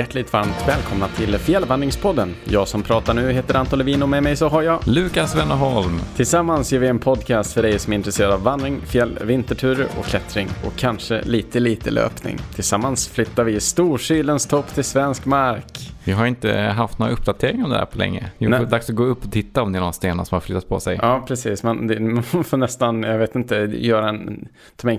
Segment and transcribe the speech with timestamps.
[0.00, 2.34] hjärtligt varmt välkomna till Fjällvandringspodden.
[2.44, 6.00] Jag som pratar nu heter Anton Levin och med mig så har jag Lukas Wennerholm.
[6.16, 10.04] Tillsammans gör vi en podcast för dig som är intresserad av vandring, fjäll, vinterturer och
[10.04, 12.38] klättring och kanske lite, lite löpning.
[12.54, 15.92] Tillsammans flyttar vi Storsylens topp till svensk mark.
[16.10, 18.30] Vi har inte haft några uppdateringar om det här på länge.
[18.38, 20.40] Det är dags att gå upp och titta om det är någon stenar som har
[20.40, 20.98] flyttat på sig.
[21.02, 21.62] Ja, precis.
[21.62, 24.98] Man, det, man får nästan, jag vet inte, göra en, ta en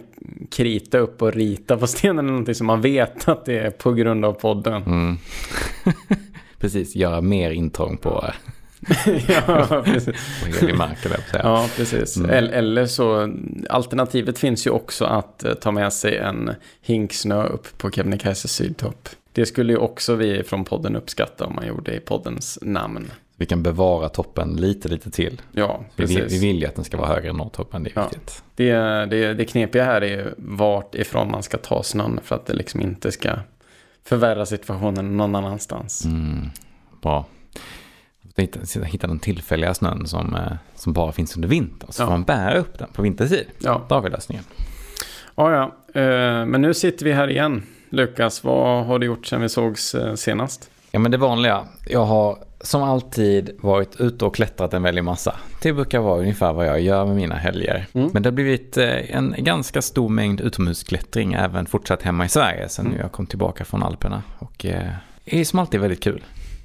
[0.51, 3.93] krita upp och rita på stenen eller någonting som man vet att det är på
[3.93, 4.83] grund av podden.
[4.83, 5.17] Mm.
[6.59, 8.25] precis, göra mer intrång på
[9.27, 10.43] ja, precis.
[10.43, 11.05] på helig mark.
[11.05, 12.17] Eller ja, precis.
[12.17, 12.29] Mm.
[12.53, 13.33] Eller så,
[13.69, 16.51] alternativet finns ju också att eh, ta med sig en
[16.81, 19.09] hink snö upp på Kebnekaise sydtopp.
[19.33, 23.11] Det skulle ju också vi från podden uppskatta om man gjorde i poddens namn.
[23.35, 25.41] Vi kan bevara toppen lite, lite till.
[25.51, 26.17] Ja, precis.
[26.17, 28.03] Vi, vi vill ju att den ska vara högre än norrtoppen, det är ja.
[28.03, 28.43] viktigt.
[28.55, 28.73] Det,
[29.05, 32.81] det, det knepiga här är vart ifrån man ska ta snön för att det liksom
[32.81, 33.29] inte ska
[34.03, 36.05] förvärra situationen någon annanstans.
[36.05, 36.49] Mm,
[37.01, 37.25] bra.
[38.35, 41.91] Hitta, hitta den tillfälliga snön som, eh, som bara finns under vintern.
[41.91, 42.05] Så ja.
[42.05, 43.45] får man bära upp den på vintertid.
[43.59, 43.85] Ja.
[43.89, 44.43] Då har vi lösningen.
[45.35, 46.01] Ja, ja.
[46.01, 47.63] Eh, men nu sitter vi här igen.
[47.93, 50.69] Lukas, vad har du gjort sedan vi sågs eh, senast?
[50.91, 51.67] Ja, men det vanliga.
[51.87, 55.35] Jag har som alltid varit ute och klättrat en väldig massa.
[55.61, 57.87] Det brukar vara ungefär vad jag gör med mina helger.
[57.93, 58.09] Mm.
[58.13, 62.69] Men det har blivit eh, en ganska stor mängd utomhusklättring även fortsatt hemma i Sverige
[62.69, 62.99] sen mm.
[62.99, 64.23] jag kom tillbaka från Alperna.
[64.39, 64.91] Och eh,
[65.25, 66.23] det är som alltid väldigt kul.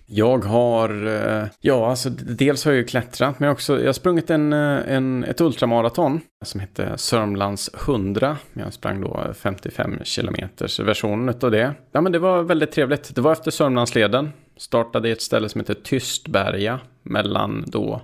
[0.08, 4.30] Jag har, eh, ja alltså dels har jag ju klättrat men också, jag har sprungit
[4.30, 8.36] en, eh, en, ett ultramaraton som hette Sörmlands 100.
[8.52, 11.74] Jag sprang då 55 kilometers versionen av det.
[11.92, 13.14] Ja men det var väldigt trevligt.
[13.14, 14.32] Det var efter Sörmlandsleden.
[14.56, 18.02] Startade i ett ställe som heter Tystberga mellan då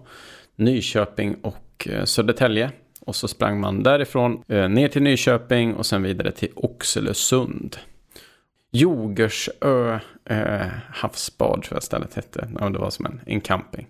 [0.56, 2.70] Nyköping och eh, Södertälje.
[3.00, 7.76] Och så sprang man därifrån ner till Nyköping och sen vidare till Oxelösund.
[8.72, 12.48] Jogersö eh, havsbad tror jag stället hette.
[12.60, 13.86] Ja, det var som en, en camping.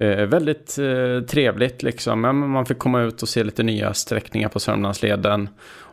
[0.00, 2.20] Eh, väldigt eh, trevligt liksom.
[2.50, 5.48] Man fick komma ut och se lite nya sträckningar på Sörmlandsleden.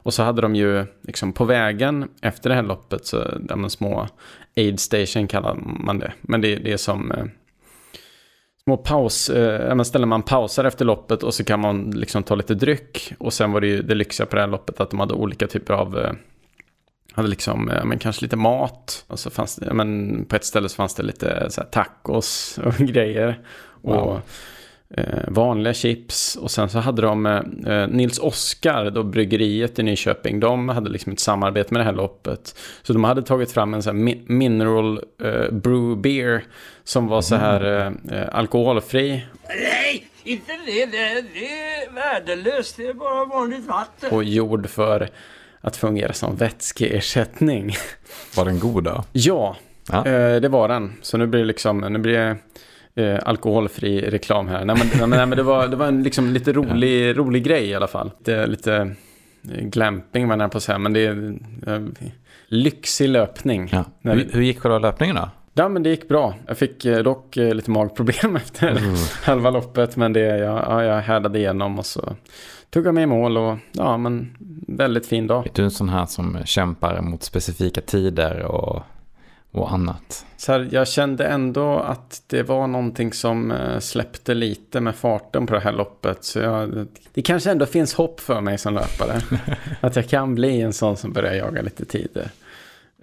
[0.05, 4.07] Och så hade de ju liksom på vägen efter det här loppet så de små
[4.57, 6.13] aid station kallar man det.
[6.21, 7.25] Men det, det är som eh,
[8.63, 12.55] små paus, eh, ställen man pausar efter loppet och så kan man liksom ta lite
[12.55, 13.13] dryck.
[13.17, 15.47] Och sen var det ju det lyxiga på det här loppet att de hade olika
[15.47, 16.11] typer av eh,
[17.15, 19.05] hade liksom, men kanske lite mat.
[19.07, 22.73] Och så fanns det, men på ett ställe så fanns det lite så tacos och
[22.77, 23.39] grejer.
[23.81, 23.95] Wow.
[23.95, 24.21] Och
[24.97, 26.35] eh, vanliga chips.
[26.35, 30.39] Och sen så hade de eh, Nils Oskar, då bryggeriet i Nyköping.
[30.39, 32.59] De hade liksom ett samarbete med det här loppet.
[32.83, 36.43] Så de hade tagit fram en sån här mineral eh, brew beer.
[36.83, 37.99] Som var så här mm.
[38.09, 39.25] eh, eh, alkoholfri.
[39.47, 40.85] Nej, inte det.
[40.85, 42.77] Det, det är värdelöst.
[42.77, 44.11] Det är bara vanligt vatten.
[44.11, 45.09] Och gjord för
[45.65, 47.75] att fungera som vätskeersättning.
[48.35, 49.03] Var den god då?
[49.11, 49.55] Ja,
[49.91, 50.05] ja.
[50.05, 50.93] Eh, det var den.
[51.01, 52.37] Så nu blir det liksom, nu blir det
[53.03, 54.65] eh, alkoholfri reklam här.
[54.65, 57.13] Nej men, nej, men det var, det var en liksom lite rolig, ja.
[57.13, 58.11] rolig grej i alla fall.
[58.23, 58.95] Det, lite
[59.55, 61.37] eh, glamping var jag på att säga, men det är
[61.67, 61.81] eh,
[62.47, 63.69] lyxig löpning.
[63.71, 63.85] Ja.
[64.01, 65.29] Hur, hur gick själva löpningen då?
[65.53, 66.33] Ja, men det gick bra.
[66.47, 68.95] Jag fick eh, dock eh, lite magproblem efter mm.
[69.23, 72.15] halva loppet, men det, jag, ja, jag härdade igenom och så
[72.69, 74.37] tog jag mig i mål och ja, men
[74.67, 75.47] väldigt fin dag.
[75.47, 78.83] Är du en sån här som kämpar mot specifika tider och,
[79.51, 80.25] och annat?
[80.37, 85.47] Så här, jag kände ändå att det var någonting som eh, släppte lite med farten
[85.47, 86.23] på det här loppet.
[86.23, 89.21] Så jag, det kanske ändå finns hopp för mig som löpare.
[89.81, 92.29] att jag kan bli en sån som börjar jaga lite tider.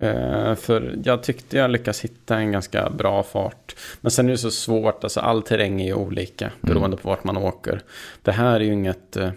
[0.02, 3.76] Uh, för jag tyckte jag lyckas hitta en ganska bra fart.
[4.00, 6.98] Men sen är det så svårt, alltså all terräng är ju olika beroende mm.
[6.98, 7.82] på vart man åker.
[8.22, 9.30] Det här är ju inget uh,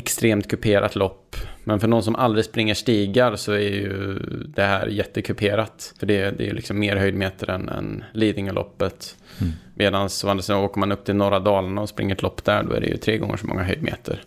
[0.00, 1.36] extremt kuperat lopp.
[1.64, 5.94] Men för någon som aldrig springer stigar så är ju det här jättekuperat.
[5.98, 9.16] För det, det är ju liksom mer höjdmeter än, än Lidingöloppet.
[9.40, 9.52] Mm.
[9.74, 10.08] Medan
[10.50, 12.96] åker man upp till norra Dalarna och springer ett lopp där då är det ju
[12.96, 14.22] tre gånger så många höjdmeter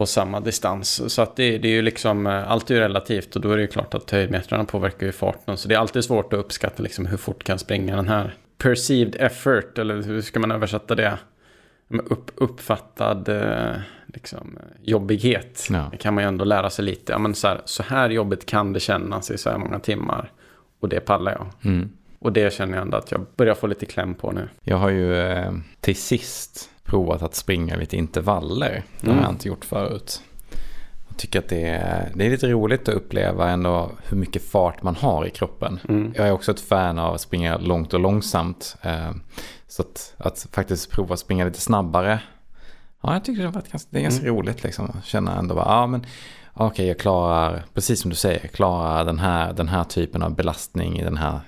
[0.00, 1.14] på samma distans.
[1.14, 3.56] Så att det, det är ju liksom, eh, allt är ju relativt och då är
[3.56, 5.56] det ju klart att höjdmetrarna påverkar ju farten.
[5.56, 8.34] Så det är alltid svårt att uppskatta liksom hur fort kan springa den här.
[8.58, 11.18] Perceived effort, eller hur ska man översätta det?
[11.90, 13.76] Upp, uppfattad eh,
[14.06, 15.66] liksom, jobbighet.
[15.70, 15.88] Ja.
[15.90, 17.12] Det kan man ju ändå lära sig lite.
[17.12, 20.32] Ja, men så, här, så här jobbigt kan det kännas i så här många timmar.
[20.80, 21.72] Och det pallar jag.
[21.72, 21.90] Mm.
[22.18, 24.48] Och det känner jag ändå att jag börjar få lite kläm på nu.
[24.62, 28.82] Jag har ju eh, till sist provat att springa lite intervaller.
[29.00, 29.24] Det har mm.
[29.24, 30.22] jag inte gjort förut.
[31.20, 34.96] Tycker att det är, det är lite roligt att uppleva ändå hur mycket fart man
[34.96, 35.80] har i kroppen.
[35.88, 36.12] Mm.
[36.16, 38.76] Jag är också ett fan av att springa långt och långsamt.
[38.82, 39.10] Eh,
[39.68, 42.20] så att, att faktiskt prova att springa lite snabbare
[43.02, 44.90] Ja, jag tycker det, var ganska, det är ganska roligt liksom.
[44.98, 46.06] Att känna ändå bara, ja men
[46.52, 50.34] okej jag klarar, precis som du säger, jag klarar den här, den här typen av
[50.34, 51.40] belastning i den här,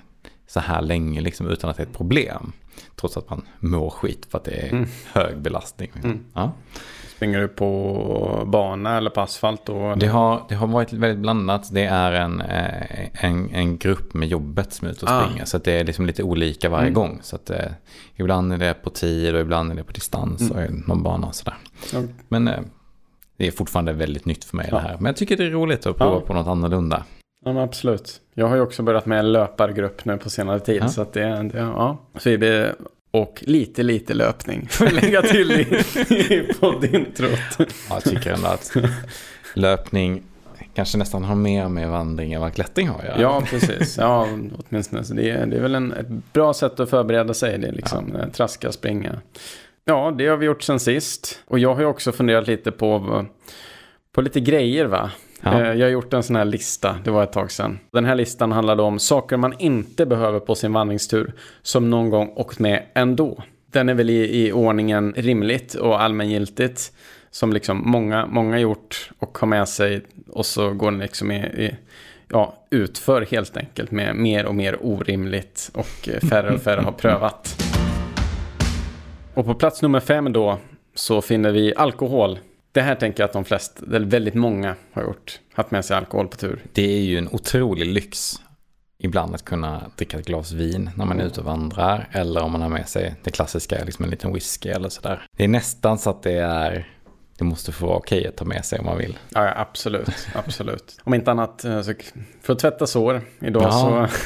[0.47, 2.51] så här länge liksom utan att det är ett problem.
[2.95, 5.91] Trots att man mår skit för att det är hög belastning.
[6.33, 6.51] Ja.
[7.23, 9.95] Springer du på bana eller på asfalt då?
[9.95, 11.69] Det, har, det har varit väldigt blandat.
[11.73, 15.23] Det är en, eh, en, en grupp med jobbet som är ute och Ah.
[15.25, 15.45] springer.
[15.45, 17.19] Så det är liksom lite olika varje gång.
[17.21, 17.57] Så att, eh,
[18.15, 21.35] ibland är det på tid och ibland är det på distans och någon bana och
[21.35, 21.55] sådär.
[21.93, 21.99] Ja.
[22.27, 22.59] Men eh,
[23.37, 24.75] det är fortfarande väldigt nytt för mig Ja.
[24.77, 24.95] det här.
[24.99, 26.19] Men jag tycker det är roligt att prova Ja.
[26.19, 27.03] på något annorlunda.
[27.45, 28.21] Ja, absolut.
[28.33, 30.81] Jag har ju också börjat med en löpargrupp nu på senare tid.
[30.83, 30.87] Ja.
[30.87, 31.97] Så att det, det ja.
[32.17, 32.75] Så det,
[33.13, 34.67] och lite, lite löpning.
[34.71, 35.61] Får jag lägga till i,
[36.33, 37.29] i poddintrot.
[37.57, 38.75] Ja, jag tycker ändå att
[39.53, 40.23] löpning
[40.73, 43.21] kanske nästan har mer med vandring än vad klättring har att göra.
[43.21, 43.97] Ja, precis.
[43.97, 44.27] Ja,
[44.69, 45.03] åtminstone.
[45.03, 47.57] Så det, är, det är väl en, ett bra sätt att förbereda sig.
[47.57, 49.21] Det är liksom eh, traska, springa.
[49.85, 51.39] Ja, det har vi gjort sen sist.
[51.45, 53.25] Och jag har ju också funderat lite på,
[54.11, 55.11] på lite grejer va.
[55.43, 55.61] Ja.
[55.61, 57.79] Eh, jag har gjort en sån här lista, det var ett tag sedan.
[57.91, 62.33] Den här listan handlade om saker man inte behöver på sin vandringstur som någon gång
[62.35, 63.43] åkt med ändå.
[63.71, 66.91] Den är väl i, i ordningen rimligt och allmängiltigt.
[67.31, 70.01] Som liksom många, många gjort och har med sig
[70.31, 71.75] och så går den liksom i, i
[72.29, 77.63] ja, utför helt enkelt med mer och mer orimligt och färre och färre har prövat.
[79.33, 80.57] Och på plats nummer fem då
[80.95, 82.39] så finner vi alkohol.
[82.73, 85.39] Det här tänker jag att de flesta, eller väldigt många har gjort.
[85.53, 86.59] Haft med sig alkohol på tur.
[86.73, 88.35] Det är ju en otrolig lyx
[88.99, 92.09] ibland att kunna dricka ett glas vin när man är ute och vandrar.
[92.11, 95.25] Eller om man har med sig det klassiska, liksom en liten whisky eller sådär.
[95.37, 96.87] Det är nästan så att det är,
[97.37, 99.17] det måste få vara okej att ta med sig om man vill.
[99.29, 100.27] Ja, ja absolut.
[100.35, 100.97] absolut.
[101.03, 101.93] Om inte annat, eh, så
[102.41, 103.71] för att tvätta sår idag Ja.
[103.71, 104.07] så...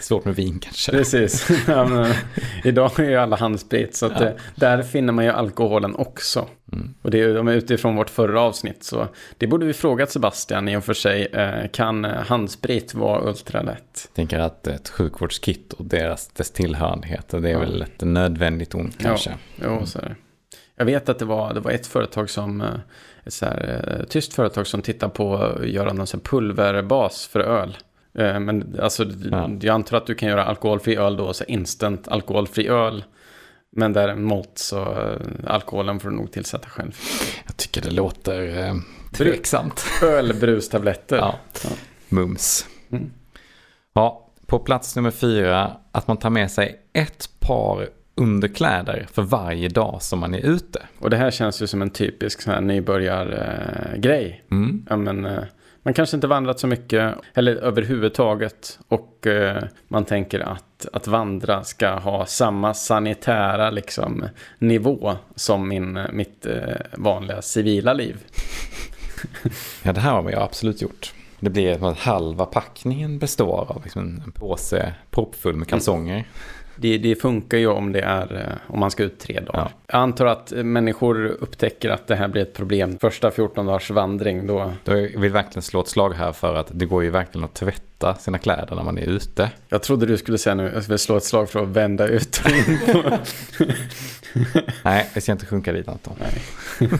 [0.00, 0.92] Svårt med vin kanske.
[0.92, 1.48] Precis.
[1.68, 2.06] Ja,
[2.64, 6.46] idag är ju alla handsprit så att det, där finner man ju alkoholen också.
[6.72, 6.94] Mm.
[7.02, 9.08] Och det är utifrån vårt förra avsnitt så
[9.38, 11.26] det borde vi frågat Sebastian i och för sig.
[11.26, 14.04] Eh, Kan eh, handsprit vara ultralätt?
[14.08, 18.98] Jag tänker att ett sjukvårdskit och deras, dess tillhörigheter, det är väl ett nödvändigt ont
[18.98, 19.34] kanske.
[19.64, 20.16] Jo, så är det.
[20.76, 22.68] Jag vet att det var, det var ett företag som, eh,
[23.24, 27.76] ett så här, tyskt företag som tittar på att göra någon pulverbas för öl.
[28.12, 29.50] Men alltså, Ja.
[29.60, 33.04] jag antar att du kan göra alkoholfri öl då, så instant alkoholfri öl.
[33.76, 36.98] Men däremot så eh, alkoholen får du nog tillsätta själv.
[37.46, 38.74] Jag tycker det låter eh,
[39.12, 39.84] tveksamt.
[40.02, 41.16] Ölbrustabletter.
[41.20, 41.38] Ja.
[41.64, 41.70] Ja.
[42.08, 42.66] Mums.
[42.92, 43.10] Mm.
[43.92, 49.68] Ja, på plats nummer fyra, att man tar med sig ett par underkläder för varje
[49.68, 50.82] dag som man är ute.
[50.98, 54.44] Och det här känns ju som en typisk sån här nybörjargrej.
[54.50, 54.86] Mm.
[54.90, 55.42] Ja, men, eh,
[55.82, 58.78] man kanske inte vandrat så mycket, eller överhuvudtaget.
[58.88, 64.24] Och eh, man tänker att, att vandra ska ha samma sanitära liksom,
[64.58, 68.16] nivå som min, mitt eh, vanliga civila liv.
[69.82, 71.12] Ja, det här har vi absolut gjort.
[71.40, 76.24] Det blir att halva packningen består av liksom en påse proppfull med kalsonger.
[76.76, 79.60] Det, det funkar ju om det är eh, om man ska ut tre dagar.
[79.60, 79.70] Ja.
[79.86, 82.98] Jag antar att människor upptäcker att det här blir ett problem.
[82.98, 84.72] Första 14 dagars vandring då.
[84.84, 87.54] Då vill jag verkligen slå ett slag här för att det går ju verkligen att
[87.54, 89.50] tvätta sina kläder när man är ute.
[89.68, 92.42] Jag trodde du skulle säga nu, jag vill slå ett slag för att vända ut
[92.44, 93.18] och in på.
[94.84, 96.16] Nej, vi ska inte sjunka dit Anton.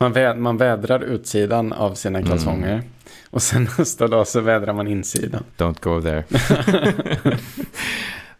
[0.00, 2.82] Man, vä man vädrar utsidan av sina kalsonger.
[3.30, 5.44] Och sen nästa dag så vädrar man insidan.
[5.56, 6.24] Don't go there.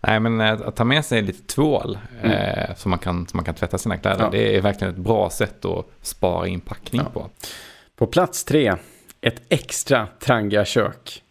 [0.00, 3.54] Nej, men eh, att ta med sig lite tvål eh, så, man kan, man kan
[3.54, 4.16] tvätta sina kläder.
[4.24, 4.26] Mm.
[4.34, 4.38] Ja.
[4.40, 7.10] Det är verkligen ett bra sätt att spara inpackning Ja.
[7.10, 7.30] på.
[7.96, 8.74] På plats tre,
[9.20, 11.22] ett extra Trangia-kök.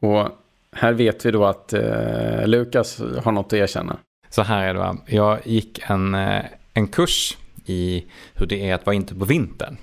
[0.00, 0.28] Och
[0.72, 3.96] här vet vi då att eh, Lukas har något att erkänna.
[4.28, 4.96] Så här är det va.
[5.06, 6.42] Jag gick en, eh,
[6.74, 7.36] en kurs
[7.66, 9.76] i hur det är att vara ute på vintern.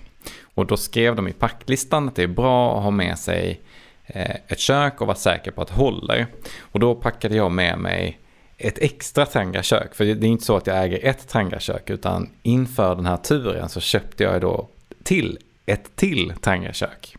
[0.54, 3.62] Och då skrev de i packlistan att det är bra att ha med sig
[4.06, 6.28] eh, ett kök och vara säker på att det håller.
[6.60, 8.20] Och då packade jag med mig
[8.58, 9.96] ett extra Tangra-kök.
[9.96, 13.70] För det är inte så att jag äger ett Tangra-kök utan inför den här turen
[13.70, 14.68] så köpte jag då
[15.04, 17.16] till ett till Tangra-kök.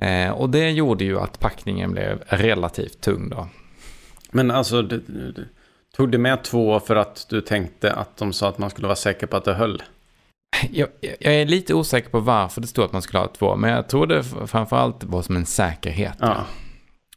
[0.00, 3.48] Eh, och det gjorde ju att packningen blev relativt tung då.
[4.30, 5.48] Men alltså, du, du,
[5.96, 8.96] tog du med två för att du tänkte att de sa att man skulle vara
[8.96, 9.82] säker på att det höll?
[10.70, 10.88] Jag,
[11.20, 13.88] jag är lite osäker på varför det stod att man skulle ha två, men jag
[13.88, 16.16] tror det framförallt var som en säkerhet.
[16.18, 16.36] Ja,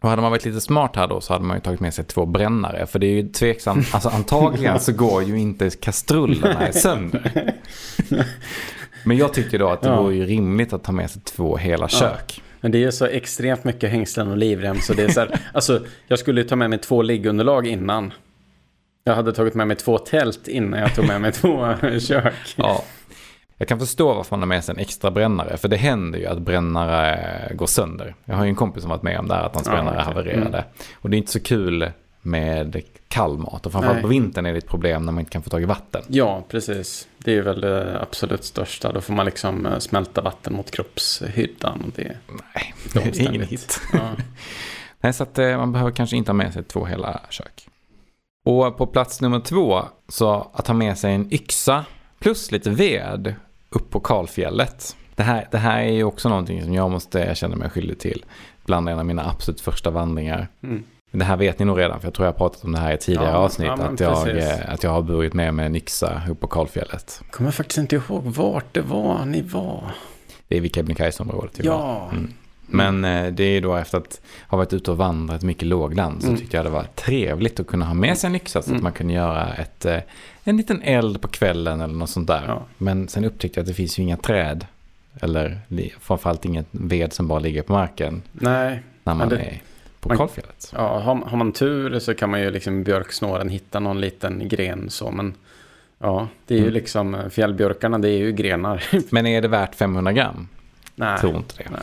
[0.01, 2.05] Och hade man varit lite smart här då så hade man ju tagit med sig
[2.05, 7.53] två brännare, för det är ju tveksamt, alltså antagligen så går ju inte kastrullerna sönder.
[9.03, 10.01] Men jag tyckte då att det Ja.
[10.01, 12.41] vore ju rimligt att ta med sig två hela kök.
[12.61, 15.81] men det är så extremt mycket hängslen och livrem så det är så här, alltså
[16.07, 18.13] jag skulle ju ta med mig två liggunderlag innan.
[19.03, 22.33] Jag hade tagit med mig två tält innan jag tog med mig två kök.
[22.55, 22.83] Ja,
[23.62, 25.58] Jag kan förstå varför man har med sig en extra brännare.
[25.58, 28.15] För det händer ju att brännare går sönder.
[28.25, 29.96] Jag har ju en kompis som varit med om det här, att hans Ja, brännare
[29.96, 30.06] okej.
[30.06, 30.58] havererade.
[30.58, 30.70] Mm.
[30.94, 31.91] Och det är inte så kul
[32.22, 33.65] med kall mat.
[33.65, 34.01] Och framförallt Nej.
[34.01, 36.01] på vintern är det ett problem när man inte kan få tag i vatten.
[36.08, 37.08] Ja, precis.
[37.18, 38.91] Det är väl det absolut största.
[38.91, 41.82] Då får man liksom eh, smälta vatten mot kroppshyddan.
[41.82, 42.18] Och det,
[42.56, 43.82] Nej, det är ingen hit.
[43.94, 44.10] Ja.
[45.01, 47.68] Nej, så att eh, man behöver kanske inte ha med sig två hela kök.
[48.46, 51.86] Och på plats nummer två, så att ha med sig en yxa
[52.20, 53.36] plus lite ved
[53.75, 54.95] upp på kalfjället.
[55.15, 58.25] Det här, det här är ju också någonting som jag måste känna mig skyldig till
[58.65, 60.47] bland en av mina absolut första vandringar.
[60.63, 60.83] Mm.
[61.11, 62.93] Det här vet ni nog redan, för jag tror jag har pratat om det här
[62.93, 63.67] i tidigare Ja, avsnitt.
[63.67, 64.49] ja, att, jag, precis.
[64.49, 67.19] eh, att jag har burit med mig en yxa upp på kalfjället.
[67.23, 69.83] Jag kommer faktiskt inte ihåg vart det var ni var.
[70.47, 71.59] Det är vid Kebnekaise-området.
[71.59, 71.63] ju.
[71.65, 72.09] Ja.
[72.11, 72.33] Mm.
[72.73, 76.27] Men eh, det är då efter att ha varit ute och vandrat mycket lågland så
[76.27, 76.39] Mm.
[76.39, 78.77] tyckte jag det var trevligt att kunna ha med sig en yxa så Mm.
[78.77, 79.97] att man kunde göra ett, eh,
[80.43, 82.43] en liten eld på kvällen eller något sånt där.
[82.48, 82.63] Ja.
[82.77, 84.65] Men sen upptäckte jag att det finns ju inga träd
[85.21, 85.60] eller
[86.00, 89.62] framförallt ingen ved som bara ligger på marken Nej, när man det- är
[90.00, 90.71] på man- kalfjället.
[90.75, 94.89] ja, har, har man tur så kan man ju liksom björksnåren hitta någon liten gren
[94.89, 95.12] så.
[95.12, 95.33] Men
[96.00, 96.74] ja, det är ju Mm.
[96.74, 98.83] liksom fjällbjörkarna, det är ju grenar.
[99.13, 100.48] Men är det värt 500 gram?
[100.95, 101.69] Nej, Tror inte det.
[101.69, 101.81] nej.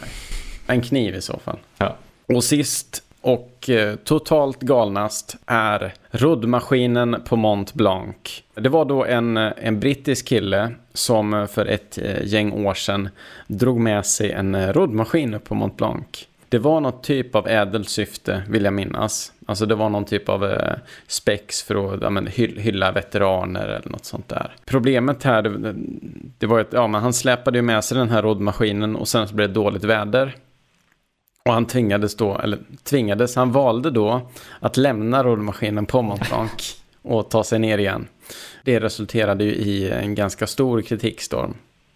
[0.67, 1.59] En kniv i så fall.
[1.79, 1.97] Ja.
[2.27, 8.43] Och sist och eh, totalt galnast är roddmaskinen på Mont Blanc.
[8.55, 13.09] Det var då en, en brittisk kille som för ett eh, gäng år sedan
[13.47, 16.05] drog med sig en eh, roddmaskin upp på Mont Blanc.
[16.49, 19.33] Det var något typ av ädelsyfte vill jag minnas.
[19.47, 20.75] Alltså det var någon typ av eh,
[21.07, 24.57] spex för att ja, men, hylla veteraner eller något sånt där.
[24.65, 25.75] Problemet här, det,
[26.39, 29.29] det var att ja, men han släpade ju med sig den här roddmaskinen och sen
[29.29, 30.35] så blev det dåligt väder.
[31.45, 34.30] Och han tvingades då, eller tvingades, han valde då
[34.61, 38.09] att lämna roddmaskinen på Mont Blanc och ta sig ner igen.
[38.64, 41.54] Det resulterade ju i en ganska stor kritikstorm.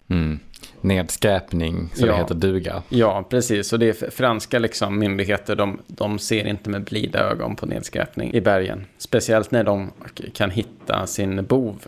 [0.09, 0.39] Mm.
[0.81, 2.11] Nedskräpning, så Ja.
[2.11, 2.83] det heter duga.
[2.89, 3.73] Ja, precis.
[3.73, 8.33] Och det är franska liksom, myndigheter, de, de ser inte med blida ögon på nedskräpning
[8.33, 8.85] i bergen.
[8.97, 9.91] Speciellt när de
[10.33, 11.85] kan hitta sin bov.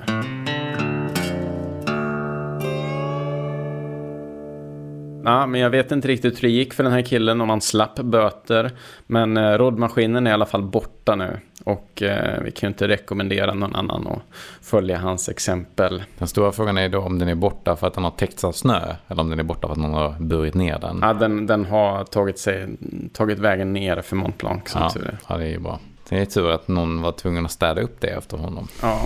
[5.25, 7.61] Ja, men jag vet inte riktigt hur det gick för den här killen om han
[7.61, 8.71] slapp böter.
[9.07, 11.39] Men eh, roddmaskinen är i alla fall borta nu.
[11.63, 14.21] Och eh, vi kan ju inte rekommendera någon annan att
[14.65, 16.03] följa hans exempel.
[16.17, 18.51] Den stora frågan är då om den är borta för att den har täckts av
[18.51, 20.99] snö eller om den är borta för att någon har burit ner den.
[21.01, 22.67] Ja, den, den har tagit, sig,
[23.13, 25.17] tagit vägen ner för Mont Blanc som Ja, tur är.
[25.29, 25.79] ja, det är ju bra.
[26.09, 28.67] Det är tur att någon var tvungen att städa upp det efter honom.
[28.81, 28.99] Ja.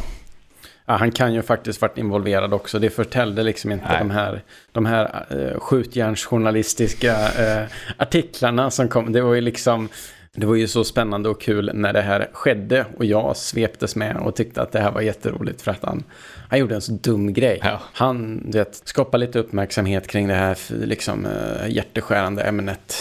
[0.89, 0.95] Ja.
[0.95, 2.79] Han kan ju faktiskt varit involverad också.
[2.79, 3.99] Det förtällde liksom inte Nej.
[3.99, 4.41] de här,
[4.71, 7.67] de här uh, skjutjärnsjournalistiska eh,
[7.97, 9.11] artiklarna som kom.
[9.11, 9.89] Det var ju liksom...
[10.31, 14.17] Det var ju så spännande och kul när det här skedde och jag sveptes med
[14.17, 16.03] och tyckte att det här var jätteroligt för att han,
[16.49, 17.59] han gjorde en så dum grej.
[17.63, 17.81] Ja.
[17.93, 22.95] Han vet, skapade lite uppmärksamhet kring det här liksom, eh, hjärteskärande ämnet.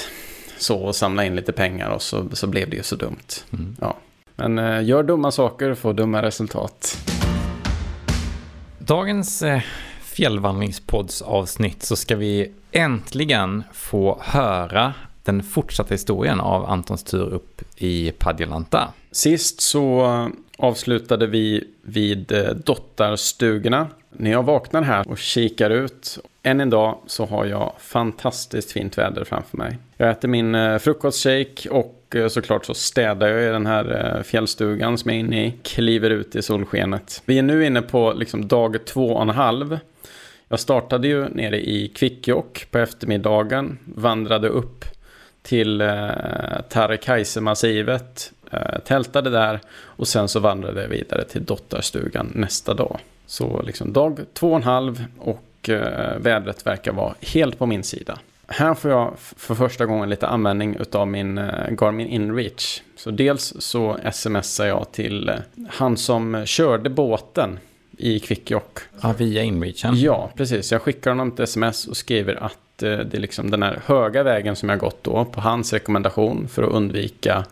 [0.59, 3.45] Så och samla in lite pengar och så, så blev det ju så dumt.
[3.53, 3.77] Mm.
[3.81, 3.97] Ja.
[4.37, 7.08] Men eh, gör dumma saker och få dumma resultat.
[8.89, 9.63] Dagens eh,
[10.03, 18.13] fjällvandringspoddsavsnitt så ska vi äntligen få höra den fortsatta historien av Antons tur upp i
[18.19, 18.93] Padjelanta.
[19.11, 23.89] Sist så avslutade vi vid eh, Dottarstugorna.
[24.11, 28.99] När jag vaknar här och kikar ut än en dag så har jag fantastiskt fint
[28.99, 29.79] väder framför mig.
[29.97, 34.23] Jag äter min eh, frukostshake och eh, såklart så städar jag i den här eh,
[34.23, 35.55] fjällstugan som jag är inne i.
[35.63, 37.23] Kliver ut i solskenet.
[37.25, 39.79] Vi är nu inne på liksom dag två och en halv.
[40.49, 43.79] Jag startade ju nere i Kvikkjokk på eftermiddagen.
[43.85, 44.85] Vandrade upp
[45.43, 46.09] till eh,
[46.69, 48.33] Tarekaise-massivet.
[48.51, 53.01] Eh, tältade där och sen så vandrade jag vidare till Dottarstugan nästa dag.
[53.29, 57.83] Så liksom dag två och en halv och eh, vädret verkar vara helt på min
[57.83, 58.19] sida.
[58.47, 62.83] Här får jag för första gången lite användning utav min eh, Garmin InReach.
[62.97, 65.35] Så dels så smsar jag till eh,
[65.69, 67.59] han som körde båten
[67.99, 68.79] i Kvikkjokk.
[69.01, 70.01] Ja, via inreachen.
[70.01, 70.73] Ja, precis.
[70.73, 74.23] Jag skickar honom ett sms och skriver att eh, det är liksom den här höga
[74.23, 77.45] vägen som jag gått då på hans rekommendation för att undvika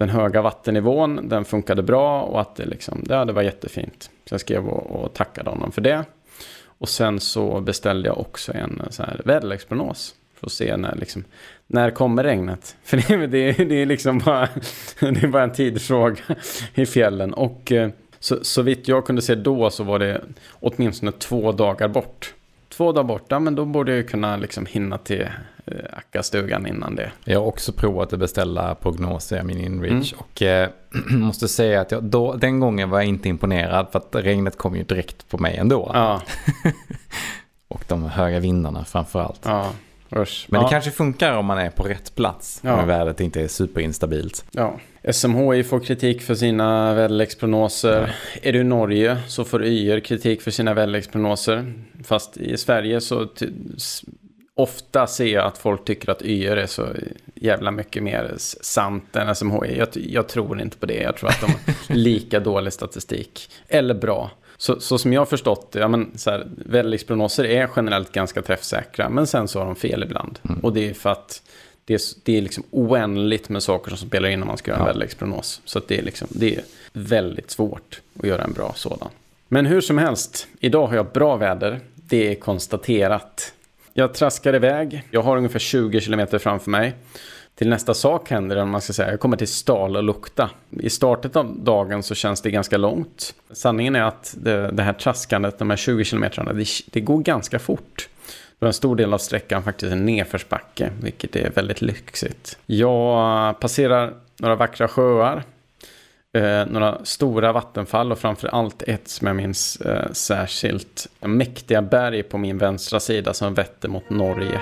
[0.00, 1.28] den höga vattennivån.
[1.28, 4.10] Den funkade bra och att det liksom, ja, det var jättefint.
[4.24, 6.04] Så jag skrev och, och tackade honom för det.
[6.62, 10.14] Och sen så beställde jag också en eh, så här väderleksprognos.
[10.34, 11.24] För att se när, liksom,
[11.66, 12.76] när kommer regnet.
[12.84, 14.48] För det, det, det är liksom bara,
[15.00, 16.22] det är bara en tidsfråga
[16.74, 17.34] i fjällen.
[17.34, 21.88] Och eh, så, så vitt jag kunde se då så var det åtminstone två dagar
[21.88, 22.34] bort.
[22.68, 25.28] Två dagar borta, men då borde jag ju kunna liksom hinna till
[25.92, 27.12] Ackastugan innan det.
[27.24, 30.24] Jag har också provat att beställa prognoser i min inreach Mm.
[30.24, 30.68] och eh,
[31.10, 34.76] måste säga att jag, då, den gången var jag inte imponerad för att regnet kom
[34.76, 35.90] ju direkt på mig ändå.
[35.94, 36.22] Ja,
[37.90, 39.40] de höga vindarna framför allt.
[39.44, 39.72] Ja,
[40.16, 40.46] usch.
[40.48, 40.66] Men ja.
[40.66, 42.60] det kanske funkar om man är på rätt plats.
[42.64, 42.80] Ja.
[42.80, 44.44] Om vädret inte är superinstabilt.
[44.50, 44.80] Ja.
[45.12, 48.16] SMHI får kritik för sina väderleksprognoser.
[48.42, 51.72] Är du i Norge så får YR kritik för sina väderleksprognoser.
[52.04, 53.28] Fast i Sverige så
[54.54, 56.86] ofta ser jag att folk tycker att YR är så
[57.34, 59.78] jävla mycket mer sant än SMHI.
[59.78, 61.02] Jag, jag tror inte på det.
[61.02, 61.60] Jag tror att de har
[61.94, 63.50] lika dålig statistik.
[63.68, 64.30] Eller bra.
[64.56, 68.42] Så, så som jag har förstått det, ja, men, så här, väderleksprognoser är generellt ganska
[68.42, 69.08] träffsäkra.
[69.08, 70.38] Men sen så har de fel ibland.
[70.62, 71.42] Och det är för att
[71.84, 74.78] det är, det är liksom oändligt med saker som spelar in när man ska göra
[74.80, 74.86] en Ja.
[74.86, 75.60] väderleksprognos.
[75.64, 79.08] Så det, är liksom, det är väldigt svårt att göra en bra sådan.
[79.48, 81.80] Men hur som helst, idag har jag bra väder.
[81.94, 83.52] Det är konstaterat.
[84.00, 85.02] Jag traskar iväg.
[85.10, 86.94] Jag har ungefär 20 kilometer framför mig.
[87.54, 89.10] Till nästa sak händer det, om man ska säga.
[89.10, 90.50] Jag kommer till Stal och Lukta.
[90.70, 93.34] I startet av dagen så känns det ganska långt.
[93.50, 97.58] Sanningen är att det, det här traskandet, de här 20 kilometrarna, det, det går ganska
[97.58, 98.08] fort.
[98.58, 102.58] Då en stor del av sträckan faktiskt är nedförsbacke, vilket är väldigt lyxigt.
[102.66, 105.42] Jag passerar några vackra sjöar,
[106.36, 111.08] eh, några stora vattenfall och framför allt ett som jag minns eh, särskilt.
[111.20, 114.60] Mäktiga berg på min vänstra sida som vetter mot Norge.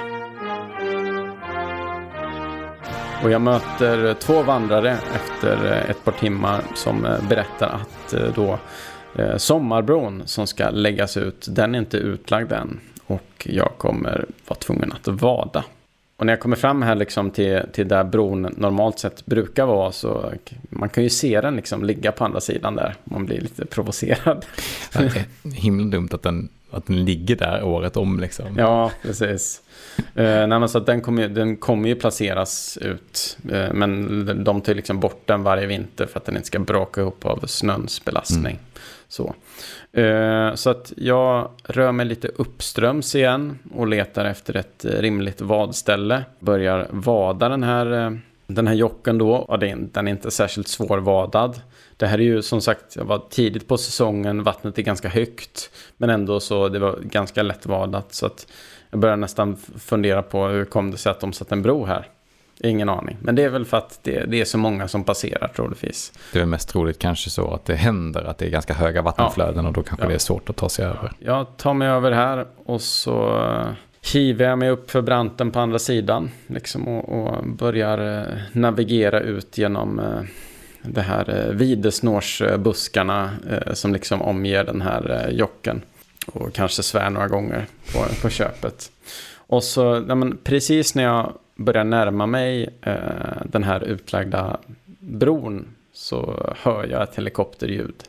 [3.25, 8.35] Och jag möter eh, två vandrare efter eh, ett par timmar som eh, berättar att
[8.35, 8.59] då
[9.37, 12.81] sommarbron som ska läggas ut, den är inte utlagd än.
[13.07, 15.65] Och jag kommer vara tvungen att vada.
[16.19, 19.93] Och när jag kommer fram här liksom till, till där bron normalt sett brukar vara
[19.93, 20.33] så
[20.71, 22.95] man kan ju se den liksom ligga på andra sidan där.
[23.05, 24.47] Man blir lite provocerad.
[24.93, 28.47] Det är himla dumt att den, att den ligger där året om liksom.
[28.57, 29.63] Ja, precis.
[30.15, 33.39] Eh, nej, så att den, kommer, den kommer ju placeras ut.
[33.53, 37.01] Eh, men de tar liksom bort den varje vinter för att den inte ska braka
[37.01, 38.59] ihop av snöns belastning.
[39.09, 39.35] Så.
[39.93, 45.41] Eh, så att jag rör mig lite uppströms igen och letar efter ett eh, rimligt
[45.41, 46.25] vadställe.
[46.41, 48.11] Börjar vada den här, eh,
[48.47, 49.47] den här jocken då.
[49.49, 51.61] Ja, den är inte särskilt svårvadad.
[51.97, 55.71] Det här är ju som sagt, jag var tidigt på säsongen, vattnet är ganska högt.
[55.97, 58.15] Men ändå så det var ganska lättvadat.
[58.15, 58.47] Så att
[58.91, 62.09] jag börjar nästan fundera på hur kom det sig att de satte en bro här.
[62.61, 63.17] Ingen aning.
[63.21, 66.13] Men det är väl för att det, det är så många som passerar troligtvis.
[66.33, 69.67] Det är mest troligt kanske så att det händer att det är ganska höga vattenflöden
[69.67, 70.09] och då kanske Ja.
[70.09, 71.13] det är svårt att ta sig över.
[71.19, 73.43] Jag tar mig över här och så
[74.13, 76.31] hivar jag mig upp för branten på andra sidan.
[76.47, 80.21] Liksom och, och börjar eh, navigera ut genom eh,
[80.83, 83.31] det här eh, videsnårsbuskarna
[83.73, 85.83] som liksom omger den här jocken.
[86.27, 88.91] Och kanske svär några gånger på, på köpet.
[89.37, 92.97] Och så, ja, precis när jag börjar närma mig eh,
[93.45, 94.59] den här utlagda
[94.99, 98.03] bron så hör jag ett helikopterljud.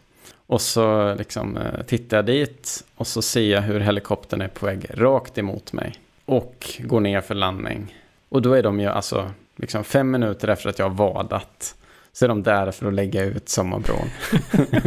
[0.48, 4.66] Och så liksom eh, tittar jag dit och så ser jag hur helikoptern är på
[4.66, 5.94] väg rakt emot mig.
[6.26, 7.96] Och går ner för landning.
[8.30, 11.76] Och då är de ju alltså liksom fem minuter efter att jag har vadat.
[12.12, 14.10] Så är de där för att lägga ut sommarbron.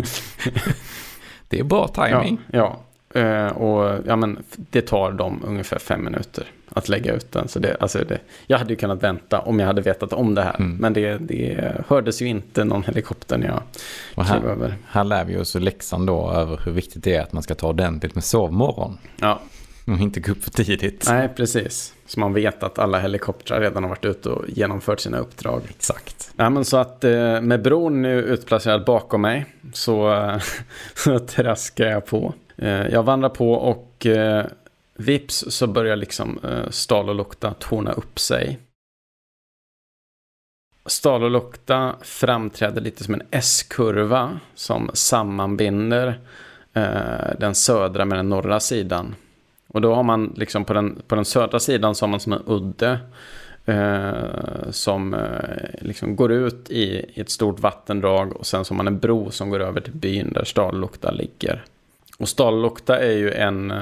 [1.48, 2.38] Det är bra timing.
[2.50, 2.80] Ja, ja.
[3.14, 6.44] Eh, och ja, men det tar dem ungefär fem minuter
[6.74, 7.48] att lägga ut den.
[7.48, 10.42] Så det, alltså det, jag hade ju kunnat vänta om jag hade vetat om det
[10.42, 10.56] här.
[10.58, 10.76] Mm.
[10.76, 13.62] Men det, det hördes ju inte någon helikopter när jag
[14.14, 14.74] Och här, över.
[14.88, 17.68] här lär vi oss läxan då över hur viktigt det är att man ska ta
[17.68, 18.98] ordentligt med sovmorgon.
[19.20, 19.40] Ja,
[19.86, 21.06] Och inte gå upp för tidigt.
[21.10, 21.94] nej precis.
[22.06, 25.62] Så man vet att alla helikoptrar redan har varit ute och genomfört sina uppdrag.
[25.68, 26.30] Exakt.
[26.36, 30.30] Nej, men så att eh, med bron nu utplacerad bakom mig så,
[30.94, 32.34] så traskar jag på.
[32.56, 34.46] Eh, jag vandrar på och eh,
[34.94, 38.58] vips så börjar liksom eh, Stal och Lukta torna upp sig.
[40.86, 46.20] Stal och Lukta framträder lite som en S-kurva som sammanbinder
[46.72, 49.14] eh, den södra med den norra sidan.
[49.68, 52.32] Och då har man liksom på den, på den södra sidan så har man som
[52.32, 52.98] en udde
[53.64, 56.82] eh, som eh, liksom går ut i,
[57.14, 59.92] i ett stort vattendrag och sen så har man en bro som går över till
[59.92, 61.64] byn där Stallokta ligger.
[62.18, 63.74] Och Stallokta är ju en,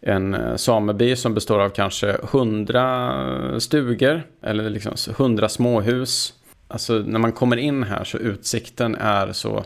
[0.00, 6.34] en sameby som består av kanske hundra stugor eller liksom hundra småhus.
[6.68, 9.64] Alltså när man kommer in här så utsikten är så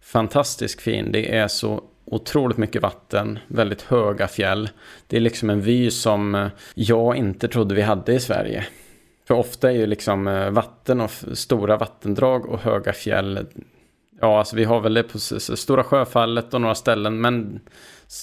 [0.00, 1.12] fantastiskt fin.
[1.12, 4.68] Det är så otroligt mycket vatten, väldigt höga fjäll.
[5.06, 8.66] Det är liksom en vy som jag inte trodde vi hade i Sverige.
[9.28, 13.46] För ofta är ju liksom vatten och stora vattendrag och höga fjäll.
[14.24, 17.60] Ja, alltså vi har väl det på Stora Sjöfallet och några ställen, men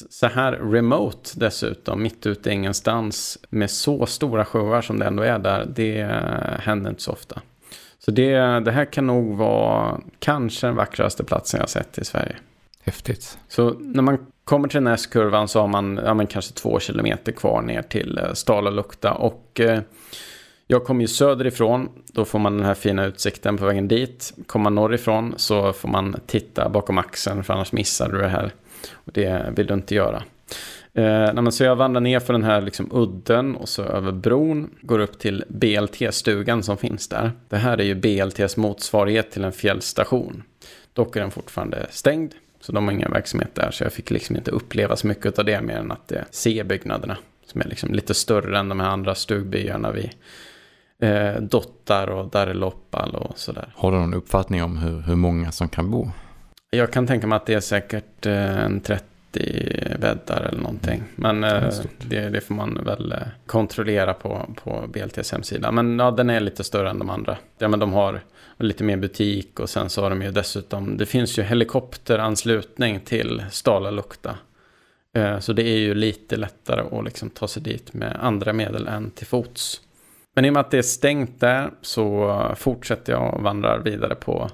[0.10, 5.24] så här remote dessutom, mitt ute i ingenstans, med så stora sjöar som det ändå
[5.24, 6.04] är där, det
[6.60, 7.42] händer inte så ofta.
[8.00, 12.36] Så det, det här kan nog vara kanske den vackraste platsen jag sett i Sverige.
[12.84, 13.38] Häftigt.
[13.48, 16.80] Så när man kommer till den här S-kurvan så har man ja, men kanske två
[16.80, 19.14] kilometer kvar ner till eh, Stala-Lukta.
[19.14, 19.80] Och eh,
[20.72, 24.34] jag kommer ju söderifrån, då får man den här fina utsikten på vägen dit.
[24.46, 28.52] Kommer man norrifrån så får man titta bakom axeln för annars missar du det här.
[28.94, 30.24] Och det vill du inte göra.
[30.94, 34.70] Eh, så jag vandrar ner för den här liksom udden och så över bron.
[34.82, 37.32] Går upp till BLT-stugan som finns där.
[37.50, 40.44] Det här är ju BLTs motsvarighet till en fjällstation.
[40.94, 42.34] Dock är den fortfarande stängd.
[42.62, 43.72] Så de har ingen verksamhet där.
[43.72, 47.18] Så jag fick liksom inte uppleva så mycket av det mer än att se byggnaderna.
[47.46, 50.12] Som är liksom lite större än de här andra stugbyarna vi
[51.02, 53.74] eh, Dottar och Darreloppal och sådär.
[53.76, 56.10] Har du någon uppfattning om hur, hur många som kan bo?
[56.70, 59.06] Jag kan tänka mig att det är säkert eh, en 30
[60.00, 61.04] bäddar eller någonting.
[61.16, 65.72] Men eh, det, det, får man väl eh, kontrollera på, på BLTs hemsida.
[65.72, 67.38] Men ja, den är lite större än de andra.
[67.58, 68.22] Ja, men de har
[68.58, 73.44] lite mer butik och sen så har de ju dessutom, det finns ju helikopteranslutning till
[73.52, 74.36] Stala Lukta.
[75.14, 78.88] Eh, så det är ju lite lättare att liksom ta sig dit med andra medel
[78.88, 79.82] än till fots.
[80.34, 84.16] Men i och med att det är stängt där så fortsätter jag och vandrar vidare
[84.16, 84.50] på,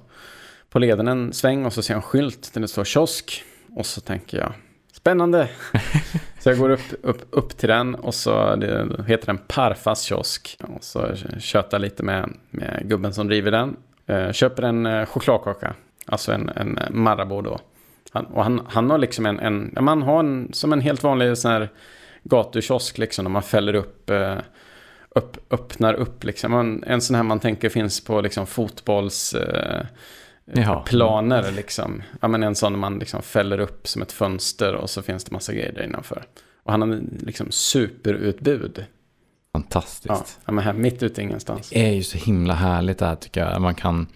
[0.69, 3.43] på leden en sväng och så ser jag en skylt där det står kiosk.
[3.75, 4.53] Och så tänker jag,
[4.91, 5.49] spännande.
[6.39, 10.57] så jag går upp, upp, upp till den och så det heter den Parfas kiosk.
[10.59, 13.75] Och så tjötar lite med, med gubben som driver den.
[14.05, 15.73] Eh, köper en eh, chokladkaka,
[16.05, 17.59] alltså en, en Marabou då.
[18.11, 21.37] Han, och han, han har liksom en, en, man har en, som en helt vanlig
[21.37, 21.69] sån här
[22.23, 24.35] gatukiosk liksom, där man fäller upp eh,
[25.17, 26.53] upp, öppnar upp liksom.
[26.53, 29.33] En, en sån här man tänker finns på liksom fotbolls...
[29.33, 29.85] Eh,
[31.51, 32.03] liksom.
[32.21, 35.31] Ja, men en sån man liksom fäller upp som ett fönster och så finns det
[35.31, 36.23] massa grejer där innanför.
[36.63, 38.85] Och han har liksom superutbud.
[39.53, 40.07] Fantastiskt.
[40.07, 41.69] Ja, ja men här mitt ute ingenstans.
[41.69, 43.61] Det är ju så himla härligt det här tycker jag.
[43.61, 44.07] Man kan,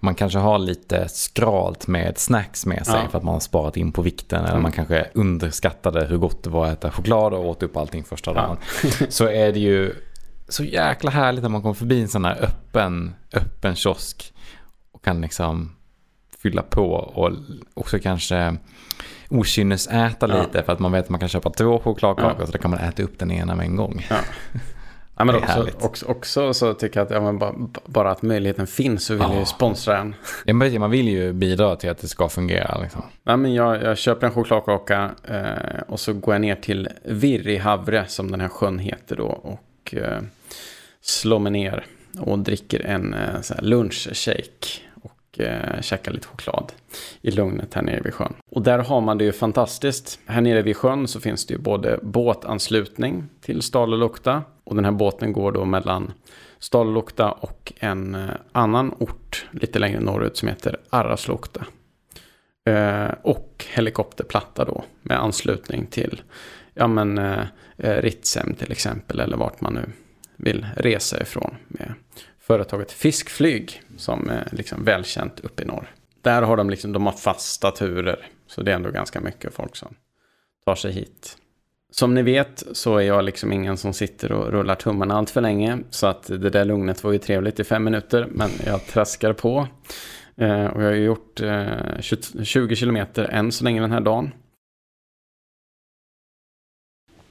[0.00, 3.08] man kanske har lite skralt med snacks med sig ja.
[3.10, 4.40] för att man har sparat in på vikten.
[4.40, 4.62] Eller mm.
[4.62, 8.32] man kanske underskattade hur gott det var att äta choklad och åt upp allting första
[8.32, 8.56] dagen.
[9.08, 9.94] så är det ju
[10.52, 14.32] så jäkla härligt när man kommer förbi en sån här öppen, öppen kiosk.
[14.92, 15.76] Och kan liksom
[16.42, 17.32] fylla på och
[17.74, 18.56] också kanske
[19.28, 20.42] okynnesäta ja.
[20.42, 22.46] lite för att man vet att man kan köpa två chokladkakor ja.
[22.46, 24.06] så då kan man äta upp den ena med en gång.
[24.10, 24.16] Ja.
[25.20, 27.54] Ja, men också, också, också, så tycker jag att ja, bara,
[27.86, 29.38] bara, att möjligheten finns så vill ja.
[29.38, 30.14] ju sponsra en.
[30.44, 32.78] Ja, men man vill ju bidra till att det ska fungera.
[32.82, 33.02] Liksom.
[33.24, 38.06] Ja, men jag, jag köper en chokladkaka eh, och så går jag ner till Virrihavre
[38.06, 39.26] som den här sjön heter då.
[39.26, 40.20] Och eh,
[41.00, 41.86] slår mig ner
[42.18, 46.72] och dricker en eh, lunchshake och eh, käkar lite choklad
[47.22, 48.34] i lugnet här nere vid sjön.
[48.50, 50.20] Och där har man det ju fantastiskt.
[50.26, 54.92] Här nere vid sjön så finns det ju både båtanslutning till Stalelukta och den här
[54.92, 56.12] båten går då mellan
[56.58, 61.66] Stalelukta och en eh, annan ort lite längre norrut som heter Arraslukta.
[62.66, 66.22] Eh, och helikopterplatta då med anslutning till
[66.74, 67.44] ja men eh,
[67.76, 69.92] eh Ritsem till exempel eller vart man nu
[70.42, 71.94] vill resa ifrån med
[72.40, 75.90] företaget Fiskflyg som är liksom välkänt uppe i norr.
[76.22, 78.26] Där har de, liksom, de har fasta turer.
[78.46, 79.94] Så det är ändå ganska mycket folk som
[80.64, 81.36] tar sig hit.
[81.90, 85.40] Som ni vet så är jag liksom ingen som sitter och rullar tummarna allt för
[85.40, 85.78] länge.
[85.90, 88.28] Så att det där lugnet var ju trevligt i fem minuter.
[88.30, 89.68] Men jag traskar på.
[90.36, 92.00] Eh, och jag har gjort eh,
[92.42, 94.30] 20 kilometer än så länge den här dagen.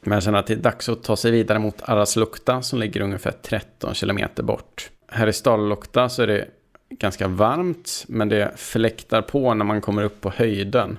[0.01, 3.01] Men jag känner att det är dags att ta sig vidare mot Araslukta som ligger
[3.01, 4.89] ungefär 13 kilometer bort.
[5.07, 6.47] Här i Stallokta så är det
[6.89, 10.97] ganska varmt men det fläktar på när man kommer upp på höjden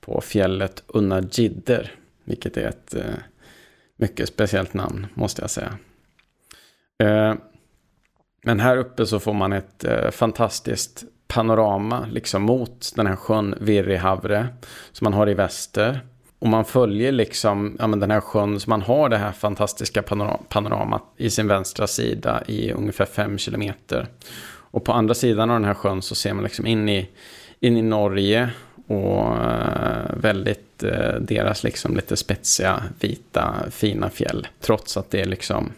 [0.00, 1.94] på fjället Unnajidder.
[2.24, 3.14] Vilket är ett eh,
[3.96, 5.78] mycket speciellt namn måste jag säga.
[6.98, 7.34] Eh,
[8.42, 13.54] men här uppe så får man ett eh, fantastiskt panorama liksom mot den här sjön
[13.60, 14.48] Virrihavre
[14.92, 16.00] som man har i väster.
[16.38, 20.02] Och man följer liksom ja, men den här sjön, så man har det här fantastiska
[20.48, 24.06] panoramat i sin vänstra sida i ungefär fem kilometer.
[24.70, 27.08] Och på andra sidan av den här sjön så ser man liksom in i,
[27.60, 28.50] in i Norge
[28.86, 34.46] och eh, väldigt, eh, deras liksom lite spetsiga, vita, fina fjäll.
[34.60, 35.72] Trots att det är liksom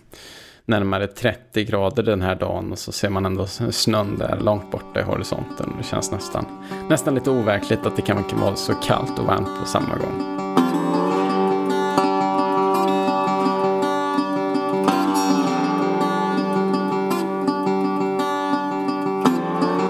[0.65, 5.01] närmare 30 grader den här dagen och så ser man ändå snön där långt borta
[5.01, 5.73] i horisonten.
[5.79, 6.45] Det känns nästan,
[6.91, 10.38] nästan lite overkligt att det kan vara så kallt och varmt på samma gång.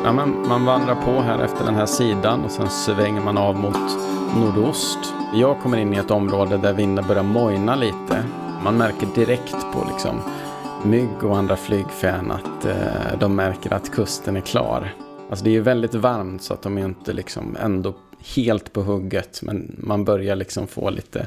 [0.08, 3.56] Ja, men man vandrar på här efter den här sidan och sen svänger man av
[3.56, 3.98] mot
[4.36, 4.98] nordost.
[5.34, 8.24] Jag kommer in i ett område där vinden börjar mojna lite.
[8.64, 10.20] Man märker direkt på liksom
[10.84, 14.94] mygg och andra flygfän att eh, de märker att kusten är klar.
[15.30, 17.94] Alltså det är ju väldigt varmt så att de är inte liksom ändå
[18.36, 19.42] helt på hugget.
[19.42, 21.26] Men man börjar liksom få lite,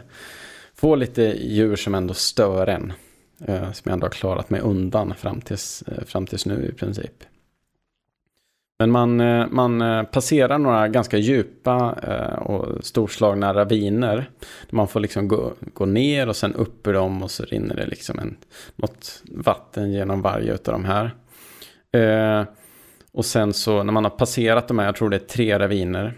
[0.76, 2.94] få lite djur som ändå stör en.
[3.46, 6.72] Eh, som jag ändå har klarat mig undan fram tills, eh, fram tills nu i
[6.72, 7.24] princip.
[8.82, 14.30] Men man, eh, man eh, passerar några ganska djupa eh, och storslagna raviner.
[14.70, 17.86] Man får liksom gå, gå ner och sen upp ur dem och så rinner det
[17.86, 18.38] liksom en,
[18.76, 21.15] något vatten genom varje av de här.
[23.12, 26.13] Och sen så när man har passerat de här, jag tror det är tre raviner,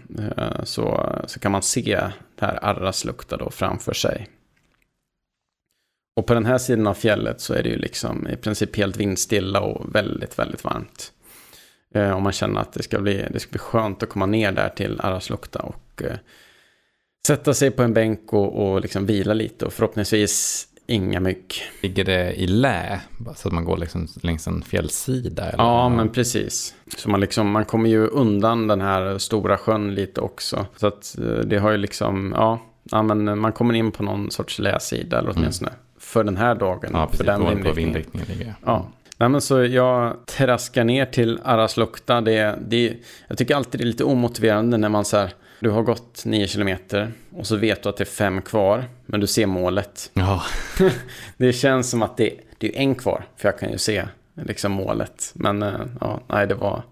[0.62, 2.00] så, så kan man se
[2.38, 4.28] det här Arras lukta då framför sig.
[6.16, 8.96] Och på den här sidan av fjället så är det ju liksom i princip helt
[8.96, 11.12] vindstilla och väldigt, väldigt varmt.
[11.94, 14.52] Eh, och man känner att det ska, bli, det ska bli skönt att komma ner
[14.52, 16.16] där till Araslukta och eh,
[17.26, 21.54] sätta sig på en bänk och, och liksom vila lite och förhoppningsvis inga mygg.
[21.82, 23.00] Ligger det i lä?
[23.36, 25.42] Så att man går liksom längs en fjällsida?
[25.42, 25.64] Eller?
[25.64, 26.74] Ja, men precis.
[26.96, 30.66] Så man, liksom, man kommer ju undan den här stora sjön lite också.
[30.76, 34.30] Så att eh, det har ju liksom, ja, ja men man kommer in på någon
[34.30, 35.70] sorts läsida eller åtminstone.
[35.70, 36.90] Mm för den här dagen.
[36.92, 37.18] Ja, precis.
[37.18, 37.74] För den vindriktningen.
[37.74, 38.54] På vindriktningen ligger.
[38.64, 38.86] Ja.
[39.24, 42.20] Nej, men så jag traskar ner till Araslukta.
[42.20, 42.96] Det, det,
[43.28, 46.46] jag tycker alltid det är lite omotiverande när man så här, du har gått nio
[46.46, 50.10] kilometer och så vet du att det är fem kvar, men du ser målet.
[50.14, 50.42] Ja.
[51.36, 54.72] det känns som att det, det är en kvar, för jag kan ju se liksom
[54.72, 55.30] målet.
[55.34, 56.82] Men eh, ja, nej, det var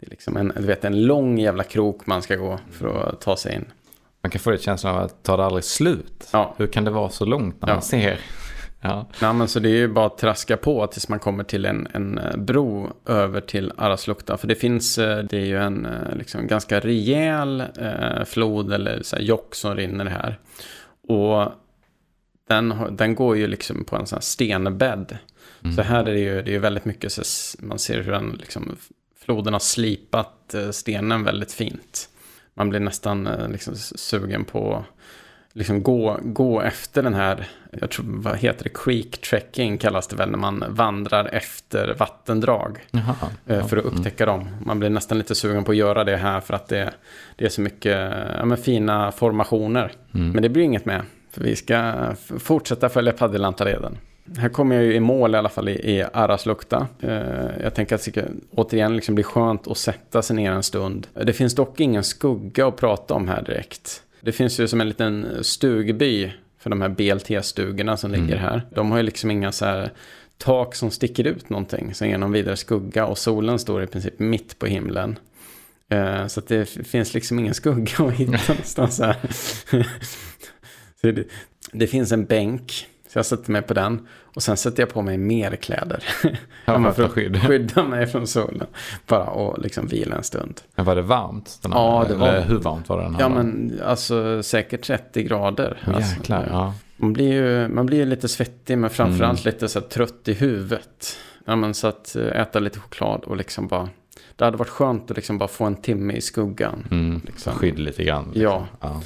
[0.00, 3.20] det är liksom en, du vet, en lång jävla krok man ska gå för att
[3.20, 3.64] ta sig in.
[4.22, 6.28] Man kan få det känslan av att ta det aldrig slut.
[6.32, 6.54] Ja.
[6.58, 7.74] Hur kan det vara så långt när ja.
[7.74, 8.20] man ser
[8.86, 9.06] Ja.
[9.22, 11.88] Nej, men så det är ju bara att traska på tills man kommer till en,
[11.92, 14.36] en eh, bro över till Araslukta.
[14.36, 19.02] För det finns, eh, det är ju en eh, liksom, ganska rejäl eh, flod eller
[19.02, 20.38] så här, jock som rinner här.
[21.08, 21.52] Och
[22.48, 25.18] den, den går ju liksom på en sån här stenbädd.
[25.64, 25.76] Mm.
[25.76, 27.22] Så här är det ju, det är väldigt mycket, så
[27.58, 28.76] man ser hur den, liksom,
[29.24, 32.08] floden har slipat stenen väldigt fint.
[32.54, 34.84] Man blir nästan liksom, sugen på
[35.56, 37.48] liksom gå, gå efter den här,
[37.80, 42.78] jag tror, vad heter det, creek trekking kallas det väl när man vandrar efter vattendrag.
[42.90, 43.14] Jaha,
[43.46, 44.38] eh, för att upptäcka mm.
[44.38, 44.48] dem.
[44.64, 46.92] Man blir nästan lite sugen på att göra det här för att det,
[47.36, 49.92] det är så mycket ja, fina formationer.
[50.14, 50.30] Mm.
[50.30, 51.92] Men det blir inget med, för vi ska
[52.38, 53.98] fortsätta följa Paddelantareden.
[54.38, 56.86] Här kommer jag ju i mål i alla fall i, i Araslukta.
[57.00, 60.62] Eh, jag tänker att det ska återigen liksom bli skönt att sätta sig ner en
[60.62, 61.06] stund.
[61.14, 64.02] Det finns dock ingen skugga att prata om här direkt.
[64.20, 68.38] Det finns ju som en liten stugby för de här BLT-stugorna som ligger mm.
[68.38, 68.62] här.
[68.74, 69.92] De har ju liksom inga så här
[70.38, 74.18] tak som sticker ut någonting som ger någon vidare skugga och solen står i princip
[74.18, 75.18] mitt på himlen.
[75.94, 79.16] Uh, så det finns liksom ingen skugga att hitta någonstans här.
[81.12, 81.28] det,
[81.72, 84.06] det, finns en bänk så jag sätter mig på den.
[84.34, 86.04] Och sen sätter jag på mig mer kläder.
[86.64, 87.42] Ja, för att skydd.
[87.42, 88.66] skydda mig från solen.
[89.06, 90.60] Bara och liksom vila en stund.
[90.74, 91.58] Men var det varmt?
[91.62, 92.40] Den här, ja, det var.
[92.40, 93.02] hur varmt var det?
[93.02, 95.82] Den här ja, men alltså säkert 30 grader.
[95.86, 96.74] Oh, alltså, jäklar, ja.
[96.96, 99.54] Man blir ju man blir lite svettig, men framförallt mm.
[99.54, 101.16] lite så trött i huvudet.
[101.44, 103.88] Ja, men så att eh, äta lite choklad och liksom bara...
[104.36, 106.86] Det hade varit skönt att liksom bara få en timme i skuggan.
[106.90, 107.20] Mm.
[107.26, 107.54] Liksom.
[107.54, 108.24] Skydd lite grann.
[108.24, 108.42] Liksom.
[108.42, 108.66] Ja.
[108.80, 109.00] ja.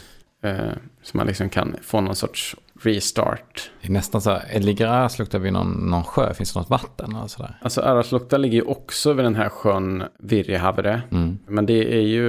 [0.48, 3.70] Eh, så man liksom kan få någon sorts restart.
[3.80, 6.34] Det är nästan så här, ligger Araslukta vid någon, någon sjö?
[6.34, 7.16] Finns det något vatten?
[7.16, 7.58] Eller sådär?
[7.62, 11.02] Alltså Araslukta ligger ju också vid den här sjön Virjehavre.
[11.10, 11.38] Mm.
[11.46, 12.26] Men det är ju,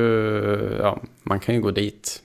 [0.81, 2.23] ja, man kan ju gå dit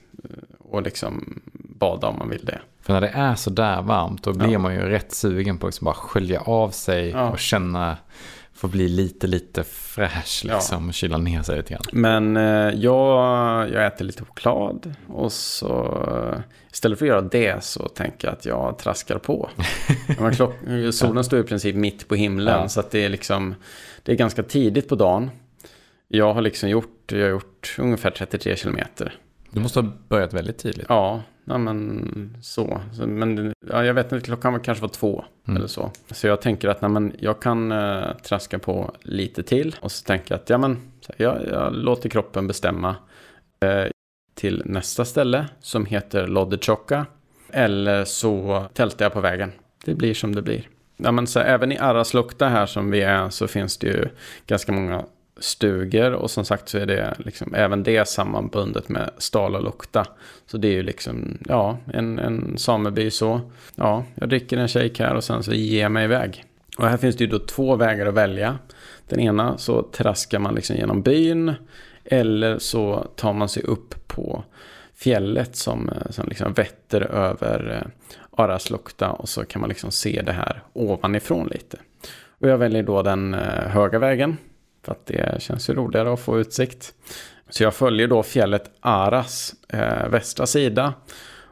[0.59, 2.59] och liksom bada om man vill det.
[2.81, 4.59] För när det är så där varmt då blir ja.
[4.59, 7.29] man ju rätt sugen på att liksom bara skölja av sig ja.
[7.29, 7.97] och känna
[8.57, 10.85] Får bli lite, lite fräsch liksom.
[10.85, 10.91] Ja.
[10.91, 11.83] Kyla ner sig lite grann.
[11.91, 14.93] Men eh, jag, jag äter lite choklad.
[15.07, 19.49] Och så istället för att göra det så tänker jag att jag traskar på.
[20.35, 20.55] klock,
[20.91, 22.61] solen står i princip mitt på himlen.
[22.61, 22.69] Ja.
[22.69, 23.55] Så att det är liksom,
[24.03, 25.31] det är ganska tidigt på dagen.
[26.07, 29.13] Jag har liksom gjort, jag har gjort ungefär 33 kilometer.
[29.51, 30.85] Du måste ha börjat väldigt tidigt.
[30.89, 32.81] Ja, ja men så.
[33.07, 35.57] Men ja, jag vet inte, klockan kanske var två mm.
[35.57, 35.91] eller så.
[36.11, 39.75] Så jag tänker att nej, men, jag kan uh, traska på lite till.
[39.79, 40.77] Och så tänker jag att ja, men,
[41.17, 42.95] jag, jag låter kroppen bestämma.
[43.65, 43.91] Uh,
[44.37, 47.05] till nästa ställe som heter Loddechoka.
[47.49, 49.51] Eller så tältar jag på vägen.
[49.85, 50.69] Det blir som det blir.
[50.97, 54.09] Ja, men så även i Araslukta här som vi är så finns det ju
[54.47, 55.05] ganska många
[55.39, 60.05] stugor och som sagt så är det liksom även det sammanbundet med Stala Lukta.
[60.45, 63.41] Så det är ju liksom, ja, en, en sameby så.
[63.75, 66.43] Ja, jag dricker en shake här och sen så ger jag mig iväg.
[66.77, 68.57] Och här finns det ju då två vägar att välja.
[69.07, 71.53] Den ena så traskar man liksom genom byn
[72.05, 74.43] eller så tar man sig upp på
[74.95, 77.91] fjället som, som liksom vetter över eh,
[78.43, 81.77] Araslukta och så kan man liksom se det här ovanifrån lite.
[82.39, 84.37] Och jag väljer då den eh, höga vägen
[84.87, 86.93] för att det känns ju roligare att få utsikt.
[87.49, 90.93] Så jag följer då fjället Aras eh, västra sida.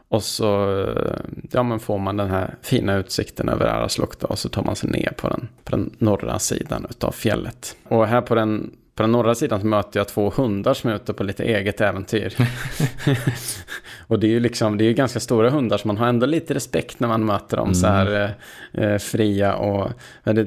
[0.07, 1.15] Och så eh,
[1.51, 4.89] ja, men får man den här fina utsikten över Araslukta och så tar man sig
[4.89, 7.77] ner på den, på den norra sidan av fjället.
[7.83, 10.95] Och här på den, på den norra sidan så möter jag två hundar som är
[10.95, 12.35] ute på lite eget äventyr.
[14.07, 16.25] och det är ju liksom, det är ju ganska stora hundar så man har ändå
[16.25, 17.75] lite respekt när man möter dem mm.
[17.75, 18.35] så här
[18.73, 19.91] eh, eh fria och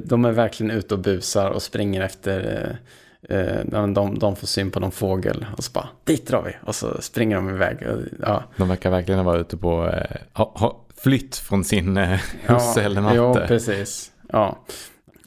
[0.05, 2.77] de är verkligen ute och busar och springer efter eh,
[3.23, 6.75] Eh, de, de får syn på någon fågel och så bara dit drar vi och
[6.75, 7.79] så springer de iväg.
[8.23, 8.43] Ja.
[8.57, 12.81] De verkar verkligen vara ute på eh, ha, ha, flytt från sin eh, husse ja,
[12.81, 13.15] eller något.
[13.15, 14.13] Ja, precis.
[14.29, 14.59] Ja.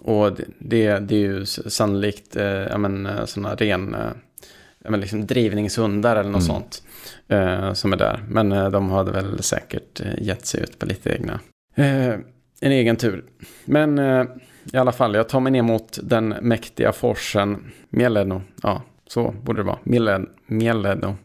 [0.02, 4.12] Och det, det, är ju sannolikt eh, ja, men, eh, sådana ren eh,
[4.84, 6.56] ja, men liksom drivningshundar eller något mm.
[6.56, 6.84] sånt
[7.28, 8.24] eh, som är där.
[8.28, 11.40] Men eh, de hade väl säkert eh, gett sig ut på lite egna,
[12.62, 13.26] en egen tur.
[13.66, 14.00] Men
[14.74, 18.42] i alla fall, jag tar mig ner mot den mäktiga forsen Mieleno.
[18.64, 19.80] Ja, så borde det vara.
[20.48, 21.16] Mieleno.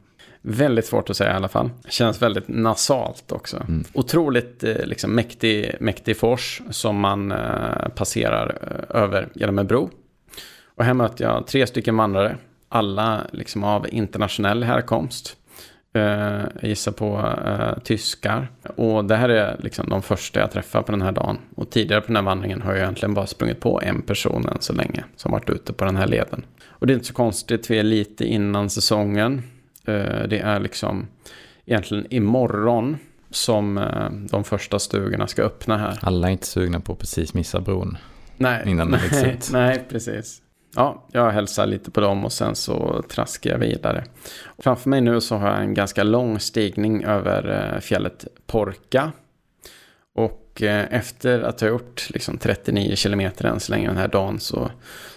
[0.48, 1.70] Väldigt svårt att säga i alla fall.
[1.88, 3.56] Känns väldigt nasalt också.
[3.56, 3.84] Mm.
[3.92, 9.90] Otroligt eh, liksom, mäktig, mäktig fors som man eh, passerar eh, över genom en bro.
[10.74, 12.36] Och här möter jag tre stycken vandrare.
[12.68, 15.36] Alla liksom, av internationell härkomst.
[15.94, 16.02] Eh,
[16.60, 18.50] jag gissar på eh, tyskar.
[18.76, 21.38] Och det här är liksom de första jag träffar på den här dagen.
[21.54, 24.60] Och tidigare på den här vandringen har jag egentligen bara sprungit på en person än
[24.60, 25.04] så länge.
[25.16, 26.44] Som varit ute på den här leden.
[26.68, 29.42] Och det är inte så konstigt, vi är lite innan säsongen.
[29.86, 31.06] Eh, det är liksom
[31.66, 32.96] egentligen imorgon
[33.30, 35.98] som eh, de första stugorna ska öppna här.
[36.02, 37.98] Alla är inte sugna på att precis missa bron.
[38.36, 40.42] Nej, innan nej, nej, precis.
[40.74, 44.04] Ja, jag hälsar lite på dem och sen så traskar jag vidare.
[44.58, 49.12] Framför mig nu så har jag en ganska lång stigning över eh, fjället Porka.
[50.14, 54.70] Och efter att ha gjort liksom 39 kilometer än så länge den här dagen så,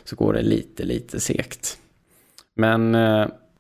[0.04, 1.78] så går det lite, lite segt.
[2.56, 2.96] Men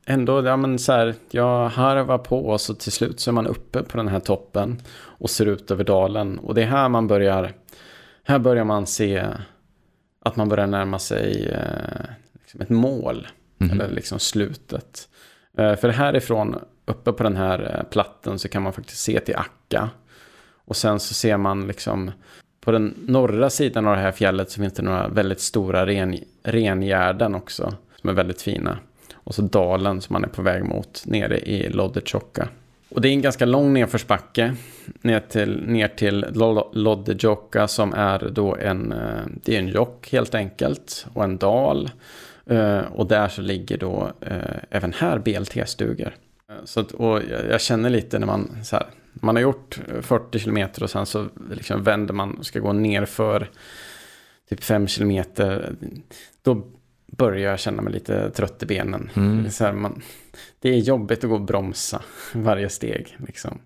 [0.09, 3.47] ändå, ja men så här, jag harvar på och så till slut så är man
[3.47, 6.39] uppe på den här toppen och ser ut över dalen.
[6.39, 7.53] Och det är här man börjar,
[8.23, 9.25] här börjar man se
[10.21, 13.27] att man börjar närma sig eh, liksom ett mål.
[13.61, 13.73] Mm.
[13.73, 15.09] Eller liksom slutet.
[15.57, 19.35] Eh, för härifrån, uppe på den här eh, platten, så kan man faktiskt se till
[19.35, 19.89] Akka.
[20.65, 22.11] Och sen så ser man liksom
[22.61, 26.17] på den norra sidan av det här fjället så finns det några väldigt stora ren,
[26.43, 27.73] rengärden också.
[28.01, 28.77] Som är väldigt fina.
[29.29, 32.49] Och så dalen som man är på väg mot nere i Loddetjokka.
[32.89, 34.55] Och det är en ganska lång nedförsbacke
[35.01, 36.25] ner till, ner till
[36.73, 41.89] Loddejokka som är då en, eh, det är en jock helt enkelt och en dal.
[42.45, 44.37] Eh, och där så ligger då eh,
[44.69, 46.15] även här BLT-stugor.
[46.63, 50.83] Så att, och jag känner lite när man, så här, man har gjort 40 kilometer
[50.83, 53.49] och sen så liksom vänder man och ska gå ner för
[54.49, 55.75] typ 5 kilometer.
[56.41, 56.63] Då
[57.11, 59.09] börjar jag känna mig lite trött i benen.
[59.15, 59.49] Mm.
[59.49, 60.01] Så här, man,
[60.59, 62.01] det är jobbigt att gå och bromsa
[62.33, 63.17] varje steg.
[63.27, 63.59] Liksom.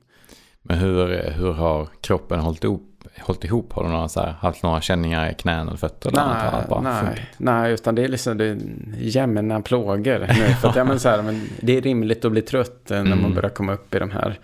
[0.62, 2.90] Men hur, hur har kroppen hållit ihop?
[3.20, 3.74] Hållit ihop?
[3.74, 6.12] Har du några, så här, haft några känningar i knän eller fötter?
[6.12, 8.58] Nej, bara nej, nej, utan det är liksom det är
[8.98, 10.20] jämna plågor.
[10.20, 13.02] Nu, för att, ja, men så här, men det är rimligt att bli trött när
[13.02, 13.22] mm.
[13.22, 14.40] man börjar komma upp i de här.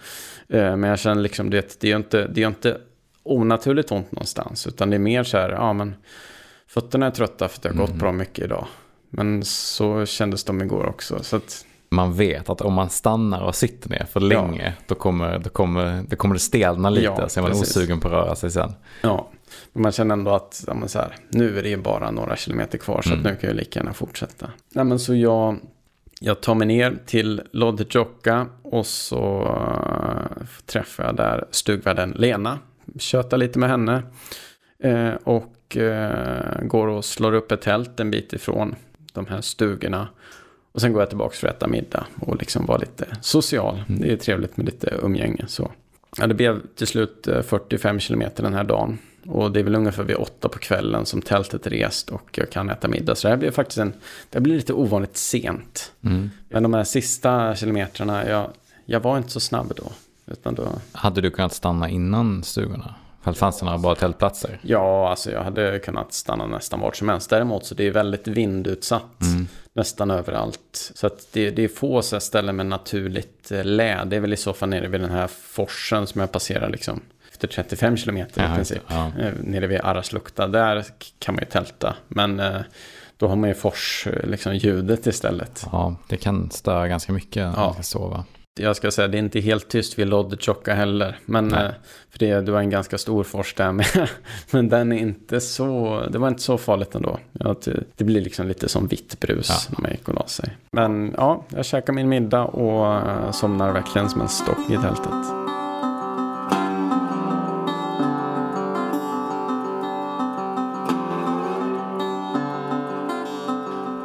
[0.49, 2.77] Eh, men jag känner liksom det, det är inte, det är inte
[3.23, 4.67] onaturligt ont någonstans.
[4.67, 5.95] Utan det är mer så här, ja men
[6.67, 7.99] fötterna är trötta för att jag har gått mm.
[7.99, 8.67] bra mycket idag.
[9.09, 11.23] Men så kändes de igår också.
[11.23, 11.65] Så att...
[11.91, 14.83] Man vet att om man stannar och sitter ner för länge ja.
[14.87, 17.05] då, kommer, då, kommer, då kommer det stelna lite.
[17.05, 17.77] Ja, så är man precis.
[17.77, 18.73] osugen på att röra sig sen.
[19.01, 19.29] Ja,
[19.73, 22.77] men man känner ändå att ja, så här, nu är det ju bara några kilometer
[22.77, 23.23] kvar så mm.
[23.23, 24.51] nu kan jag lika gärna fortsätta.
[24.73, 25.57] Ja, men så jag,
[26.19, 32.59] jag tar mig ner till Loddjocka och så uh, träffar jag där stugvärden Lena.
[32.99, 34.03] Tjötar lite med henne.
[34.85, 38.75] Uh, och uh, går och slår upp ett tält en bit ifrån
[39.19, 40.07] de här stugorna.
[40.71, 43.83] Och sen går jag tillbaka för att äta middag och liksom vara lite social.
[43.87, 44.01] Mm.
[44.01, 45.45] Det är trevligt med lite umgänge.
[45.47, 45.71] Så.
[46.17, 48.97] Ja, det blev till slut 45 eh, kilometer den här dagen.
[49.25, 52.49] Och det är väl ungefär vid åtta på kvällen som tältet är rest och jag
[52.49, 53.15] kan äta middag.
[53.15, 53.93] Så det här blir faktiskt en,
[54.29, 55.91] det blir lite ovanligt sent.
[56.01, 56.29] Mm.
[56.49, 58.49] Men de här sista kilometrarna, jag,
[58.85, 59.91] jag var inte så snabb då.
[60.31, 60.67] Utan då...
[60.91, 62.95] Hade du kunnat stanna innan stugorna?
[63.21, 64.59] Fanns det några bra tältplatser?
[64.61, 67.29] Ja, alltså jag hade kunnat stanna nästan vart som helst.
[67.29, 69.47] Däremot så det är väldigt vindutsatt mm.
[69.73, 70.91] nästan överallt.
[70.95, 74.05] Så att det, det är få så ställen med naturligt eh, lä.
[74.05, 77.01] Det är väl i så fall nere vid den här forsen som jag passerar liksom
[77.31, 78.83] efter 35 kilometer ja, i princip.
[78.87, 79.11] Ja.
[79.19, 80.85] Eh, nere vid Araslukta, där
[81.19, 81.95] kan man ju tälta.
[82.07, 82.61] Men eh,
[83.17, 85.65] då har man ju fors, liksom ljudet istället.
[85.71, 87.65] Ja, det kan störa ganska mycket när ja.
[87.65, 88.25] man ska sova.
[88.59, 91.17] Jag ska säga, det är inte helt tyst vid Loddetjocka heller.
[91.25, 91.65] Men, Nej.
[91.65, 91.71] eh,
[92.11, 93.85] för det, du har en ganska stor fors där med.
[94.51, 97.19] Men den är inte så, det var inte så farligt ändå.
[97.31, 99.75] Ja, det, det blir liksom lite som vitt brus Ja.
[99.77, 100.57] när man gick och la sig.
[100.71, 105.58] Men ja, jag käkar min middag och eh, somnar verkligen som en stock i tältet.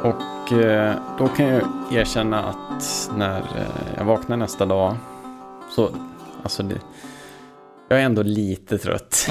[0.05, 4.95] Och eh, då kan jag erkänna att när eh, jag vaknar nästa dag
[5.75, 5.89] så,
[6.43, 6.81] alltså det,
[7.89, 9.27] jag är ändå lite trött.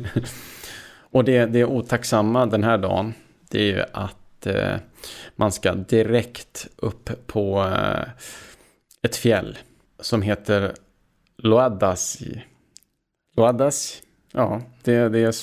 [1.10, 3.14] och det, det otacksamma den här dagen,
[3.48, 4.76] det är ju att eh,
[5.36, 8.08] man ska direkt upp på eh,
[9.02, 9.58] ett fjäll
[10.00, 10.72] som heter
[11.38, 12.42] Loadasi.
[13.36, 14.02] Loadasi?
[14.32, 15.34] Ja, det, det, är,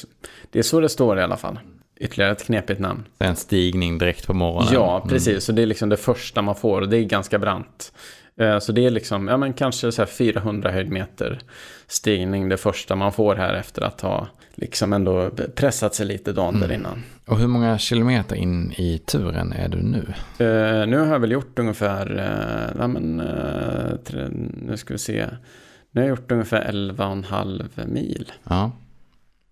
[0.52, 1.60] det är så det står i alla fall.
[2.00, 3.04] Ytterligare ett knepigt namn.
[3.20, 4.70] En stigning direkt på morgonen.
[4.74, 5.10] Ja, Mm.
[5.10, 5.44] precis.
[5.44, 7.92] Så det är liksom det första man får och det är ganska brant.
[8.40, 11.40] Eh, Så det är liksom, ja men kanske så här 400 höjdmeter
[11.88, 16.56] stigning det första man får här efter att ha liksom ändå pressat sig lite dagen
[16.56, 16.68] Mm.
[16.70, 17.04] där innan.
[17.26, 20.06] Och hur många kilometer in i turen är du nu?
[20.46, 24.28] Eh, nu har jag väl gjort ungefär, eh, ja men, eh, tre,
[24.62, 25.26] nu ska vi se.
[25.92, 28.32] Nu har jag gjort ungefär 11,5 mil.
[28.44, 28.72] Ja.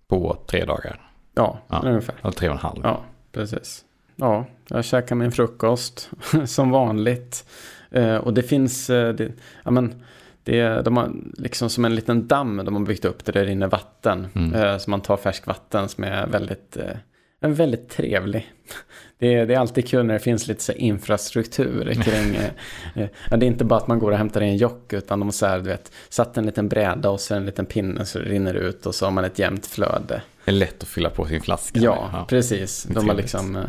[0.08, 1.02] På tre dagar.
[1.36, 1.82] Ja, Ja.
[1.86, 2.16] ungefär.
[2.22, 2.80] Eller tre och en halv.
[2.84, 3.82] Ja, precis.
[4.16, 6.10] Ja, jag käkar min frukost
[6.46, 7.46] som vanligt.
[7.92, 9.32] Eh, och det finns, eh, det,
[9.64, 10.04] ja men,
[10.44, 13.68] det, de har liksom som en liten damm de har byggt upp där det rinner
[13.68, 14.28] vatten.
[14.36, 14.54] Mm.
[14.54, 16.98] Eh, så man tar färskvatten som är väldigt, eh,
[17.42, 18.52] är väldigt trevlig.
[19.18, 22.50] Det är, det är alltid kul när det finns lite så infrastruktur kring, eh,
[22.96, 25.28] eh, ja, det är inte bara att man går och hämtar en jock utan de
[25.28, 28.20] har så här, du vet, satt en liten bräda och så en liten pinne så
[28.20, 30.22] det rinner ut och så har man ett jämnt flöde.
[30.46, 31.80] Det är lätt att fylla på sin flaska.
[31.80, 32.28] Ja, med.
[32.28, 32.84] precis.
[32.84, 33.56] De har liksom...
[33.56, 33.64] eh,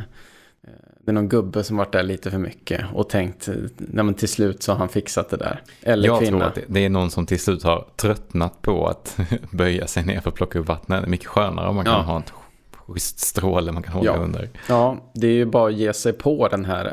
[1.01, 4.15] Det är någon gubbe som varit där lite för mycket och tänkt, eh, nej men
[4.15, 5.63] till slut så har han fixat det där.
[5.83, 6.39] Eller Jag kvinna.
[6.39, 9.19] tror att det, är någon som till slut har tröttnat på att
[9.51, 11.01] böja sig ner för att plocka upp vattnet.
[11.03, 12.01] Det är mycket skönare om man kan Ja.
[12.03, 12.33] ha ett
[12.73, 14.17] schysst stråle man kan hålla Ja.
[14.17, 14.49] under.
[14.69, 16.93] Ja, det är ju bara att ge sig på den här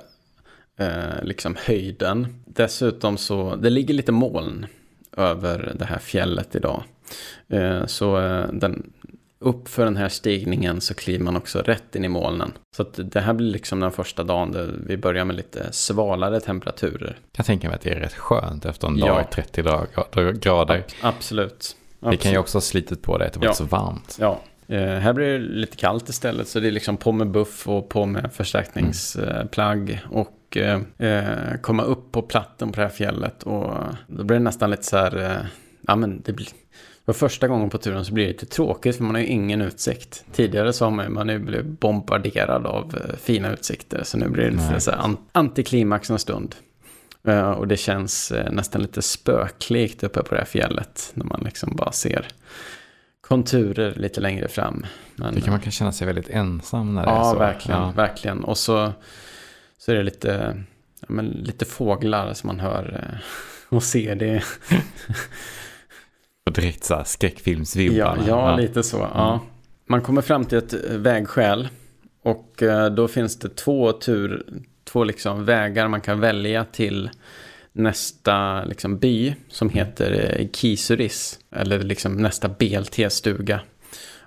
[0.80, 2.44] eh, liksom höjden.
[2.46, 4.66] Dessutom så, det ligger lite moln
[5.18, 6.84] över det här fjället idag.
[7.50, 8.92] Eh, så eh, den,
[9.44, 12.52] upp för den här stigningen så kliver man också rätt in i molnen.
[12.76, 16.40] Så att det här blir liksom den första dagen där vi börjar med lite svalare
[16.40, 17.18] temperaturer.
[17.38, 19.06] Jag tänker mig att det är rätt skönt efter en Ja.
[19.08, 19.88] dag i 30 dag-
[20.42, 20.84] grader.
[21.02, 21.76] Absolut.
[22.00, 23.54] Det kan ju också ha slitit på det att det var Ja.
[23.54, 24.18] så varmt.
[24.20, 26.48] Ja, eh, här blir det lite kallt istället.
[26.48, 30.00] Så det är liksom på med buff och på med förstärkningsplagg.
[30.12, 33.44] Och eh, eh, komma upp på platten på det här fjället.
[33.44, 33.74] Och
[34.08, 35.48] då blir det nästan lite så här,
[35.88, 36.48] ja men det blir...
[37.06, 39.62] För första gången på turen så blir det lite tråkigt för man har ju ingen
[39.62, 40.26] utsikt.
[40.32, 44.04] Tidigare så har man, man ju blivit bombarderad av eh, fina utsikter.
[44.04, 44.82] Så nu blir det lite Nej.
[44.82, 46.56] så här an, antiklimax en stund.
[47.28, 51.12] Eh, och det känns eh, nästan lite spöklikt uppe på det här fjället.
[51.14, 52.28] När man liksom bara ser
[53.22, 54.86] konturer lite längre fram.
[55.16, 57.40] Men, Tycker man kan känna sig väldigt ensam när det är ja, så.
[57.40, 57.92] verkligen, Ja.
[57.96, 58.44] verkligen.
[58.44, 58.92] Och så,
[59.78, 60.64] så är det lite,
[61.00, 63.18] ja, men lite fåglar som man hör
[63.70, 64.16] och ser.
[64.16, 64.44] Det,
[66.46, 68.24] Och direkt så här ja, skräckfilmsvibbarna.
[68.28, 68.98] ja, lite så.
[68.98, 69.40] Ja.
[69.86, 71.70] Man kommer fram till ett eh, vägskäl
[72.24, 74.44] och eh, då finns det två tur,
[74.84, 77.10] två liksom vägar man kan välja till
[77.72, 81.40] nästa liksom by som heter eh, Kisuris.
[81.52, 83.60] Eller liksom nästa BLT-stuga.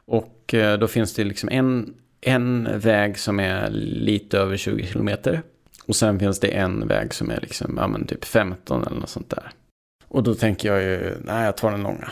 [0.08, 5.42] Och då finns det liksom en, en väg som är lite över 20 kilometer.
[5.86, 9.30] Och sen finns det en väg som är liksom, ja typ 15 eller något sånt
[9.30, 9.52] där.
[10.16, 12.08] Och då tänker jag ju, nej jag tar den långa.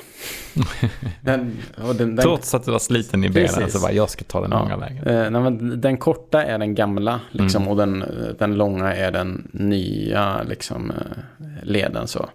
[1.21, 3.73] Den, den, den, Trots att du var sliten i benen Precis.
[3.73, 4.59] så bara, jag ska ta den Ja.
[4.59, 5.07] långa vägen.
[5.07, 7.69] Eh, nej, men den korta är den gamla liksom, Mm.
[7.73, 8.05] och den,
[8.39, 10.97] den långa är den nya liksom, eh,
[11.63, 12.09] leden.
[12.09, 12.29] Så.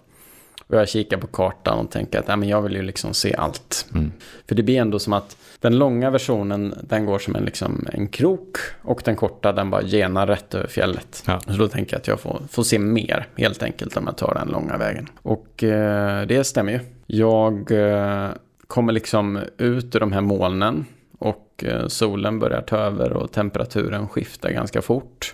[0.70, 3.36] Och jag kikar på kartan och tänker att nej, men jag vill ju liksom se
[3.36, 3.86] allt.
[3.94, 4.12] Mm.
[4.48, 8.08] För det blir ändå som att den långa versionen den går som en, liksom, en
[8.08, 11.24] krok och den korta den bara genar rätt över fjället.
[11.28, 11.40] Ja.
[11.40, 14.34] Så då tänker jag att jag får, får se mer helt enkelt om jag tar
[14.34, 15.08] den långa vägen.
[15.22, 16.80] Och eh, det stämmer ju.
[17.08, 18.30] Jag eh,
[18.68, 20.86] kommer liksom ut ur de här molnen
[21.20, 25.34] och eh, solen börjar ta över och temperaturen skiftar ganska fort.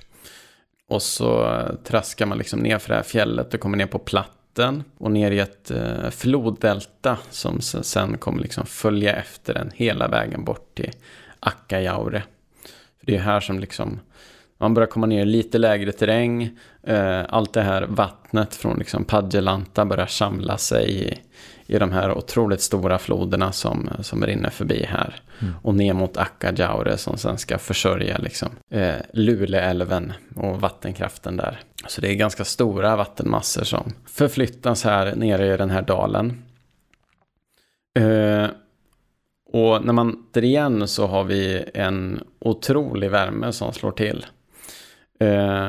[0.89, 3.99] Och så eh, traskar man liksom ner för det här fjället och kommer ner på
[4.55, 10.07] vatten och ner i ett eh, floddelta som sen kommer liksom följa efter den hela
[10.07, 10.91] vägen bort till
[11.39, 12.23] Akkajaure.
[12.99, 13.99] För det är här som liksom
[14.57, 16.49] Man börjar komma ner i lite lägre terräng.
[16.83, 21.19] Eh, allt det här vattnet från liksom Padjelanta börjar samla sig i,
[21.67, 25.15] i de här otroligt stora floderna som, som rinner förbi här.
[25.41, 25.53] Mm.
[25.61, 31.59] Och ner mot Akkajaure som sen ska försörja liksom, eh, Luleälven och vattenkraften där.
[31.87, 36.43] Så det är ganska stora vattenmassor som förflyttas här nere i den här dalen.
[37.99, 38.47] Eh,
[39.45, 44.25] och när man igen så har vi en otrolig värme som slår till.
[45.19, 45.67] Eh,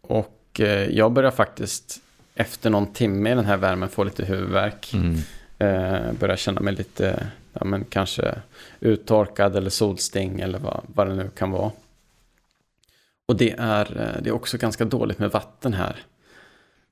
[0.00, 2.00] och eh, jag börjar faktiskt
[2.34, 4.94] efter någon timme i den här värmen få lite huvudvärk.
[4.94, 5.16] Mm.
[5.58, 8.34] Eh, börjar känna mig lite, ja men kanske
[8.80, 11.70] uttorkad eller solsting eller vad, vad det nu kan vara.
[13.28, 15.96] Och det är, eh, det är också ganska dåligt med vatten här.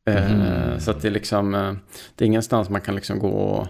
[0.05, 0.81] Mm.
[0.81, 1.75] Så att det är liksom, eh,
[2.15, 3.67] det är ingenstans man kan liksom gå och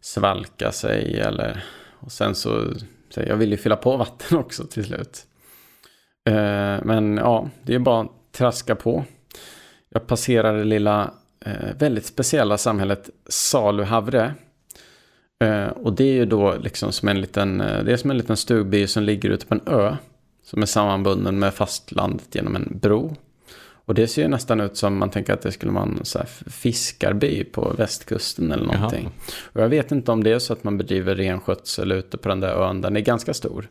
[0.00, 2.74] svalka sig eller, och sen så,
[3.10, 5.26] så jag vill ju fylla på vatten också till slut.
[6.82, 9.04] Men ja, det är bara att traska på.
[9.94, 11.10] Jag passerar det lilla
[11.78, 14.34] väldigt speciella samhället Saluhavre.
[15.74, 18.86] Och det är ju då liksom som en liten, det är som en liten stugby
[18.86, 19.96] som ligger ute på en ö.
[20.42, 23.16] Som är sammanbunden med fastlandet genom en bro.
[23.86, 26.18] Och det ser ju nästan ut som man tänker att det skulle vara en så
[26.18, 29.02] här fiskarby på västkusten eller någonting.
[29.02, 29.34] Jaha.
[29.52, 32.40] Och jag vet inte om det är så att man bedriver renskötsel ute på den
[32.40, 32.80] där ön.
[32.80, 33.68] Den är ganska stor.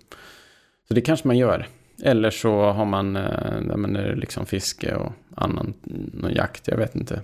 [0.88, 1.68] Så det kanske man gör.
[2.02, 5.74] Eller så har man, eh, men är liksom fiske och annan
[6.14, 7.22] någon jakt, jag vet inte.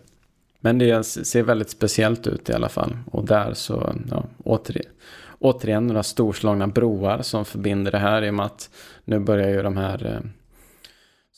[0.59, 2.97] Men det ser väldigt speciellt ut i alla fall.
[3.11, 4.91] Och där så, ja, återigen,
[5.39, 8.70] återigen några storslagna broar som förbinder det här i och med att
[9.05, 10.30] nu börjar ju de här eh,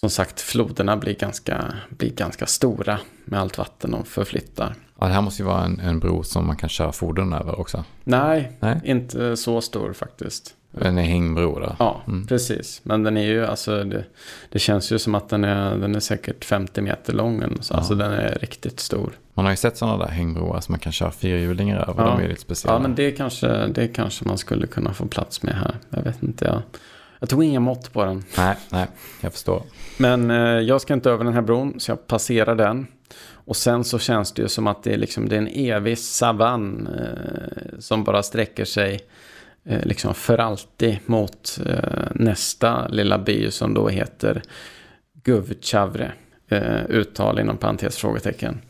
[0.02, 4.76] som sagt floderna bli ganska, bli ganska stora med allt vatten de förflyttar.
[5.00, 7.60] Ja, det här måste ju vara en, en bro som man kan köra fordon över
[7.60, 7.84] också.
[8.04, 10.56] Nej, Nej, inte så stor faktiskt.
[10.80, 11.76] En hängbro då?
[11.80, 12.28] Ja, mm.
[12.28, 12.82] precis.
[12.84, 14.04] Men den är ju, alltså det,
[14.50, 17.44] det, känns ju som att den är, den är säkert 50 meter lång.
[17.60, 17.78] Så, ja.
[17.78, 19.12] Alltså den är riktigt stor.
[19.34, 22.04] Man har ju sett sådana där hängbroar som man kan köra fyrhjulingar över.
[22.04, 22.10] Ja.
[22.10, 22.76] De är lite speciella.
[22.76, 25.76] Ja, men det kanske, det kanske man skulle kunna få plats med här.
[25.90, 26.62] Jag vet inte, jag,
[27.20, 28.24] jag tog inga mått på den.
[28.38, 28.88] Nej, nej,
[29.22, 29.64] jag förstår.
[29.98, 32.88] Men eh, jag ska inte över den här bron, så jag passerar den.
[33.34, 35.98] Och sen så känns det ju som att det är, liksom, det är en evig
[35.98, 39.00] savann eh, som bara sträcker sig
[39.64, 44.42] liksom för alltid mot eh, nästa lilla by som då heter
[45.24, 46.12] Guvchavre.
[46.52, 48.62] Eh, uttal inom parentes frågetecken.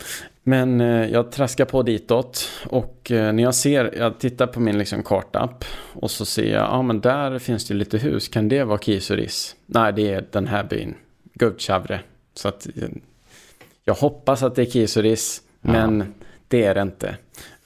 [0.43, 4.77] Men eh, jag traskar på ditåt och eh, när jag ser, jag tittar på min
[4.77, 8.49] liksom, kartapp och så ser jag, ja ah, men där finns det lite hus, kan
[8.49, 9.55] det vara Kisuris?
[9.65, 10.95] Nej, det är den här byn,
[11.33, 12.01] Guvchavre.
[12.33, 12.89] Så att eh,
[13.85, 15.71] jag hoppas att det är Kisuris, ja.
[15.71, 16.13] men
[16.47, 17.15] det är det inte.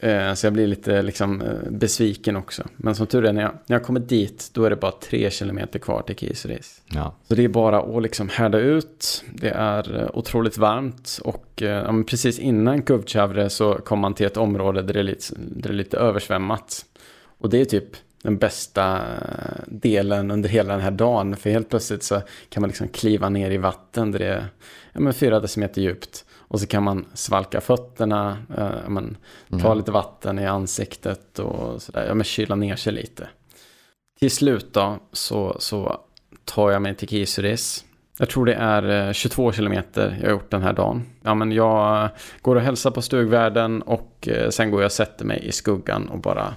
[0.05, 2.63] Eh, så jag blir lite liksom, eh, besviken också.
[2.77, 5.31] Men som tur är, när jag, när jag kommer dit, då är det bara tre
[5.31, 6.81] kilometer kvar till Kiseris.
[6.87, 7.15] Ja.
[7.27, 9.23] Så det är bara att liksom härda ut.
[9.33, 11.19] Det är eh, otroligt varmt.
[11.23, 15.35] Och ja, precis innan Kuvchavre så kommer man till ett område där det, är lite,
[15.35, 16.85] där det är lite översvämmat.
[17.37, 17.89] Och det är typ
[18.21, 19.01] den bästa
[19.67, 21.35] delen under hela den här dagen.
[21.35, 24.47] För helt plötsligt så kan man liksom kliva ner i vatten där det är
[24.93, 26.24] ja, men fyra decimeter djupt.
[26.47, 29.17] Och så kan man svalka fötterna, eh, men,
[29.49, 29.77] ta mm.
[29.77, 32.05] lite vatten i ansiktet och sådär.
[32.07, 33.27] Ja, men kyla ner sig lite.
[34.19, 35.99] Till slut då så, så
[36.45, 37.85] tar jag mig till Kisuris.
[38.19, 41.05] Jag tror det är 22 eh, kilometer jag har gjort den här dagen.
[41.21, 42.09] Ja, men jag
[42.41, 46.09] går och hälsar på stugvärden och eh, sen går jag och sätter mig i skuggan
[46.09, 46.55] och bara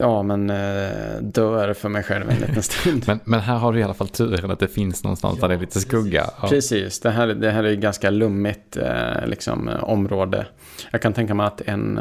[0.00, 3.04] Ja, men eh, dör för mig själv en liten stund.
[3.06, 5.48] men, men här har du i alla fall turen att det finns någonstans ja, där
[5.48, 6.30] det är lite skugga.
[6.42, 6.48] Ja.
[6.48, 10.46] Precis, det här, det här är ganska lummigt eh, liksom, område.
[10.90, 12.00] Jag kan tänka mig att en,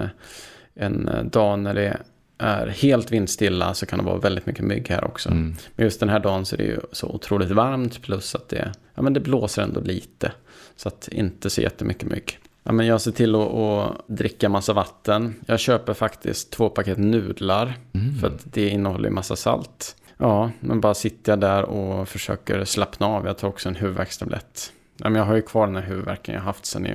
[0.75, 1.97] en dag när det
[2.37, 5.29] är helt vindstilla så kan det vara väldigt mycket mygg här också.
[5.29, 5.55] Mm.
[5.75, 8.71] Men just den här dagen så är det ju så otroligt varmt plus att det,
[8.95, 10.31] ja, men det blåser ändå lite.
[10.75, 12.39] Så att inte så jättemycket mygg.
[12.63, 15.35] Ja, men jag ser till att, att dricka massa vatten.
[15.45, 17.77] Jag köper faktiskt två paket nudlar.
[17.93, 18.15] Mm.
[18.17, 19.95] För att det innehåller massa salt.
[20.17, 23.25] Ja, men bara sitter jag där och försöker slappna av.
[23.25, 24.73] Jag tar också en huvudvärkstablett.
[24.97, 26.87] Ja, men jag har ju kvar den här huvudvärken jag haft sen,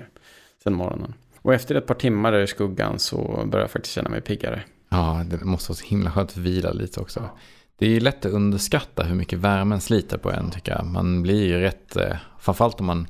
[0.62, 1.15] sen morgonen.
[1.43, 4.62] Och efter ett par timmar där i skuggan så börjar jag faktiskt känna mig piggare.
[4.89, 7.21] Ja, det måste vara så himla skönt att vila lite också.
[7.21, 7.39] Ja.
[7.79, 10.87] Det är ju lätt att underskatta hur mycket värmen sliter på en tycker jag.
[10.87, 13.07] Man blir ju rätt, eh, framförallt om man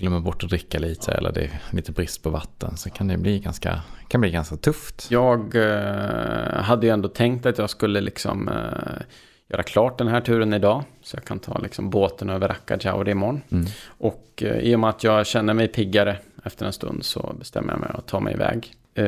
[0.00, 3.16] glömmer bort att dricka lite eller det är lite brist på vatten så kan det
[3.16, 5.06] bli ganska, kan bli ganska tufft.
[5.10, 9.02] Jag eh, hade ju ändå tänkt att jag skulle liksom eh,
[9.48, 10.84] göra klart den här turen idag.
[11.02, 13.40] Så jag kan ta liksom båten över Rakajauri imorgon.
[13.50, 13.66] Mm.
[13.86, 17.72] Och eh, i och med att jag känner mig piggare efter en stund så bestämmer
[17.72, 18.72] jag mig att ta mig iväg.
[18.94, 19.04] Eh,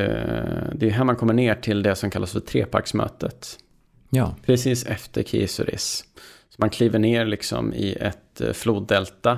[0.73, 3.57] det är här man kommer ner till det som kallas för treparksmötet.
[4.09, 4.35] Ja.
[4.45, 6.05] Precis efter Kisuris
[6.49, 9.37] Så man kliver ner liksom i ett eh, floddelta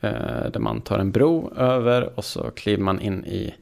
[0.00, 3.54] Eh, där man tar en bro över och så kliver man in i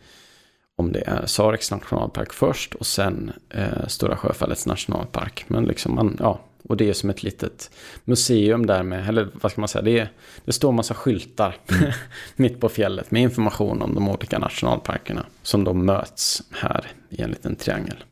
[0.76, 5.45] om det är Sareks nationalpark först och sen eh, Stora Sjöfallets nationalpark.
[5.49, 7.70] Men liksom man, ja, och det är som ett litet
[8.05, 10.11] museum där med, eller vad ska man säga, det, är,
[10.45, 11.57] det står massa skyltar
[12.36, 17.30] mitt på fjället med information om de olika nationalparkerna som då möts här i en
[17.30, 18.05] liten triangel.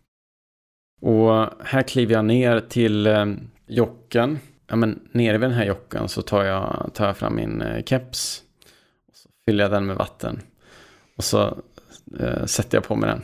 [1.00, 3.26] Och här kliver jag ner till eh,
[3.66, 4.38] jocken.
[4.68, 7.84] Ja, men nere vid den här jockan så tar jag, tar jag fram min eh,
[7.84, 8.42] keps.
[9.08, 10.42] Och så fyller jag den med vatten.
[11.16, 11.58] Och så
[12.20, 13.22] eh, sätter jag på mig den.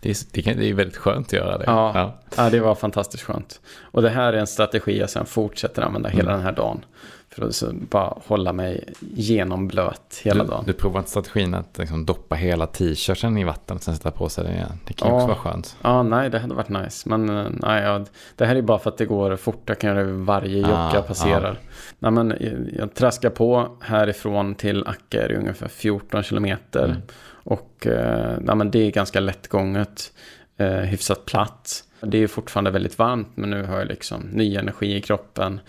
[0.00, 1.64] det, är, det, kan, det är väldigt skönt att göra det.
[1.66, 2.18] Ja, ja.
[2.36, 3.60] ja, det var fantastiskt skönt.
[3.82, 6.16] Och det här är en strategi jag sen fortsätter använda mm.
[6.16, 6.84] hela den här dagen.
[7.30, 10.64] För att bara hålla mig genomblöt hela du, dagen.
[10.66, 14.28] Du provar inte strategin att liksom doppa hela t-shirten i vatten och sen sätta på
[14.28, 14.72] sig det igen?
[14.86, 15.14] Det kan ja.
[15.14, 15.76] också vara skönt.
[15.82, 17.08] Ja, nej, det hade varit nice.
[17.08, 18.04] Men eh, nej, ja,
[18.36, 19.62] det här är bara för att det går fort.
[19.66, 21.50] Jag kan göra det varje jocka ah, jag passerar.
[21.50, 21.72] Ah.
[21.98, 22.34] Nej, men
[22.78, 26.84] jag traskar på härifrån till Acka är det ungefär 14 kilometer.
[26.84, 27.02] Mm.
[27.48, 30.12] Och eh, men det är ganska lättgånget.
[30.56, 31.84] Eh, hyfsat platt.
[32.00, 35.60] Det är fortfarande väldigt varmt men nu har jag liksom ny energi i kroppen.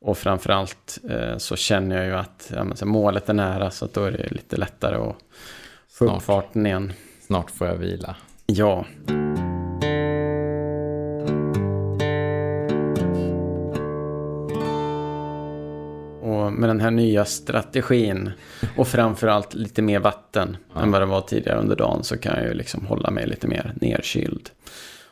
[0.00, 4.04] Och framförallt eh, så känner jag ju att ja, målet är nära så att då
[4.04, 5.16] är det lite lättare att
[5.90, 6.92] få upp farten igen.
[7.20, 8.16] Snart får jag vila.
[8.46, 8.84] Ja.
[16.46, 18.30] Och med den här nya strategin
[18.76, 20.82] och framförallt lite mer vatten ja.
[20.82, 23.48] än vad det var tidigare under dagen så kan jag ju liksom hålla mig lite
[23.48, 24.50] mer nerkyld.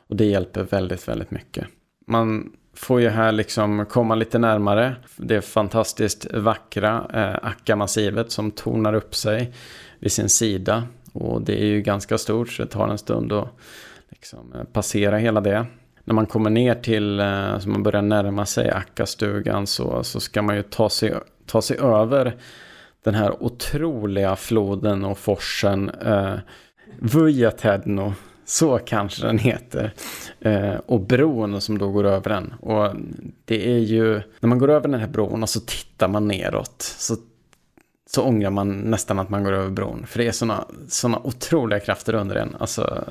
[0.09, 1.67] Och det hjälper väldigt, väldigt mycket.
[2.07, 8.95] Man får ju här liksom komma lite närmare det fantastiskt vackra eh, Akka-massivet som tornar
[8.95, 9.53] upp sig
[9.99, 10.83] vid sin sida.
[11.13, 13.49] Och det är ju ganska stort så det tar en stund att
[14.11, 15.67] liksom, eh, passera hela det.
[16.05, 20.43] När man kommer ner till, eh, så man börjar närma sig Akkastugan så, så ska
[20.43, 21.15] man ju ta sig,
[21.47, 22.37] ta sig över
[23.05, 26.35] den här otroliga floden och forsen eh,
[26.99, 29.93] Vujatedno så kanske den heter.
[30.41, 32.55] Eh, och bron som då går över den.
[32.61, 32.97] Och
[33.45, 36.83] det är ju, när man går över den här bron och så tittar man neråt.
[36.83, 37.17] Så,
[38.07, 40.07] så ångrar man nästan att man går över bron.
[40.07, 42.57] För det är sådana såna otroliga krafter under den.
[42.59, 43.05] Alltså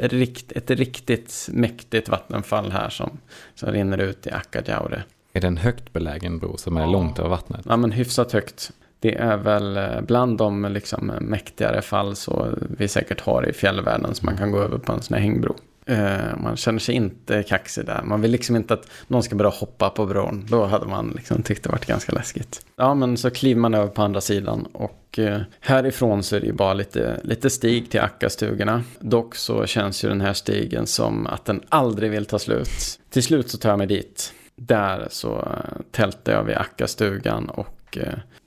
[0.00, 3.18] rikt, ett riktigt mäktigt vattenfall här som,
[3.54, 5.04] som rinner ut i Akadjaure.
[5.32, 7.60] Är det en högt belägen bro som är långt över vattnet?
[7.68, 8.72] Ja, men hyfsat högt.
[9.00, 14.14] Det är väl eh, bland de liksom mäktigare fall så vi säkert har i fjällvärlden
[14.14, 15.56] som man kan gå över på en sån här hängbro.
[15.86, 18.02] Eh, man känner sig inte kaxig där.
[18.02, 20.46] Man vill liksom inte att någon ska börja hoppa på bron.
[20.50, 22.66] Då hade man liksom tyckt det varit ganska läskigt.
[22.76, 26.46] Ja, men så kliver man över på andra sidan och eh, härifrån så är det
[26.46, 28.82] ju bara lite, lite stig till Akkastugorna.
[29.00, 33.00] Dock så känns ju den här stigen som att den aldrig vill ta slut.
[33.10, 34.32] Till slut så tar jag mig dit.
[34.56, 37.78] Där så eh, tältar jag vid Akkastugan och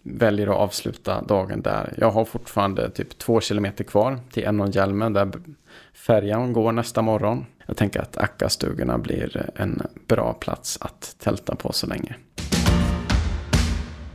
[0.03, 1.93] väljer att avsluta dagen där.
[1.97, 5.31] Jag har fortfarande typ två kilometer kvar till Enonhjälmen där
[5.95, 7.45] färjan går nästa morgon.
[7.65, 12.15] Jag tänker att Akkastugorna blir en bra plats att tälta på så länge.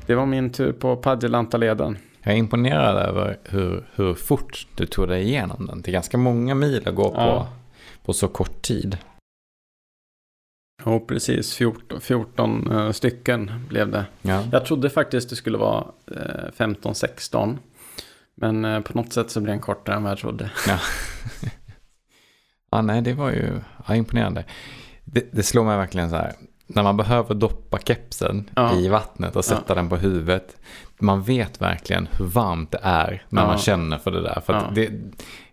[0.07, 1.99] Det var min tur på Padjelantaleden.
[2.23, 5.83] Jag är imponerad över hur, hur fort du tog dig igenom den.
[5.83, 7.49] Det är ganska många mil att gå på, ja.
[8.05, 8.99] på så kort tid.
[10.85, 11.55] Ja, precis.
[11.55, 14.05] 14, 14 uh, stycken blev det.
[14.23, 14.45] Ja.
[14.53, 17.57] Jag trodde faktiskt det skulle vara uh, eh, 15-16.
[18.35, 20.51] Men uh, på något sätt så blev den kortare än vad jag trodde.
[20.67, 20.79] Ja,
[22.71, 24.45] ja nej, det var ju ja, imponerande.
[25.05, 26.33] Det, det slår mig verkligen så här.
[26.67, 28.75] När man behöver doppa kepsen ja.
[28.75, 30.57] i vattnet och sätta den på huvudet.
[30.99, 34.43] Man vet verkligen hur varmt det är när man känner för det där.
[34.47, 34.91] För det,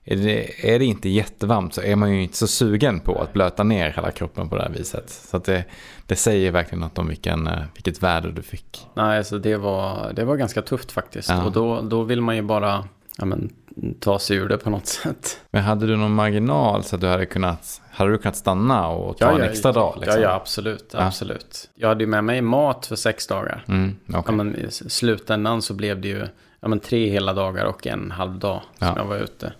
[0.03, 3.33] är det, är det inte jättevarmt så är man ju inte så sugen på att
[3.33, 5.09] blöta ner hela kroppen på det här viset.
[5.09, 5.65] Så det,
[6.05, 8.87] det säger verkligen något om vilken, eh, vilket väder du fick.
[8.93, 11.29] Nej, alltså det var, det var ganska tufft faktiskt.
[11.29, 11.43] Ja.
[11.43, 12.87] Och då, då vill man ju bara
[13.17, 13.53] ja, men,
[13.93, 15.39] ta sig ur det på något sätt.
[15.51, 19.17] Men hade du någon marginal så att du hade kunnat, hade du kunnat stanna och
[19.17, 19.97] ta ja, en ja, extra dag?
[20.01, 20.21] Liksom?
[20.21, 20.95] Ja, ja, absolut.
[20.95, 21.69] absolut.
[21.75, 23.63] Jag hade ju med mig mat för sex dagar.
[23.67, 24.21] Mm, okay.
[24.25, 26.27] ja, men, I slutändan så blev det ju
[26.59, 29.53] ja, men, tre hela dagar och en halv dag som jag var ute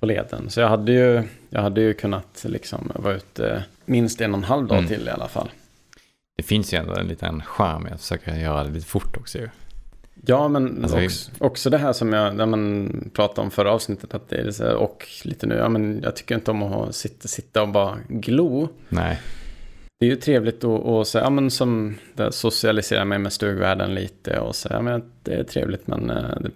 [0.00, 0.50] på leden.
[0.50, 4.44] Så jag hade ju, jag hade ju kunnat liksom vara ute minst en och en
[4.44, 4.88] halv dag mm.
[4.88, 5.48] till i alla fall.
[6.36, 9.38] Det finns ju ändå en liten charm i att försöka göra det lite fort också
[9.38, 9.48] ju.
[10.28, 14.14] Ja, men alltså, också, också, det här som jag när man pratade om förra avsnittet.
[14.14, 16.94] Att det är så här, och lite nu, ja, men jag tycker inte om att
[16.94, 18.68] sitta, sitta och bara glo.
[18.88, 19.20] Nej.
[20.00, 21.94] Det är ju trevligt att, att säga, ja, men som
[22.30, 26.50] socialisera mig med stugvärlden lite och säga, ja, men det är trevligt men uh, du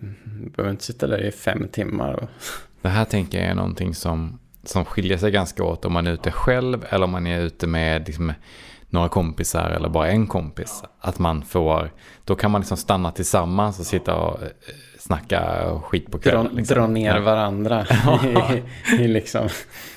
[0.56, 2.12] behöver inte sitta där i fem timmar.
[2.12, 2.28] Och
[2.82, 6.12] det här tänker jag är någonting som, som skiljer sig ganska åt om man är
[6.12, 8.32] ute själv eller om man är ute med liksom,
[8.90, 10.82] några kompisar eller bara en kompis.
[11.00, 11.90] Att man får,
[12.24, 14.48] då kan man liksom stanna tillsammans och sitta och eh,
[14.98, 16.48] snacka skit på Dra, kvällen.
[16.56, 16.74] Liksom.
[16.76, 17.20] dra ner Ja.
[17.20, 17.86] varandra
[18.94, 19.48] i, i, liksom,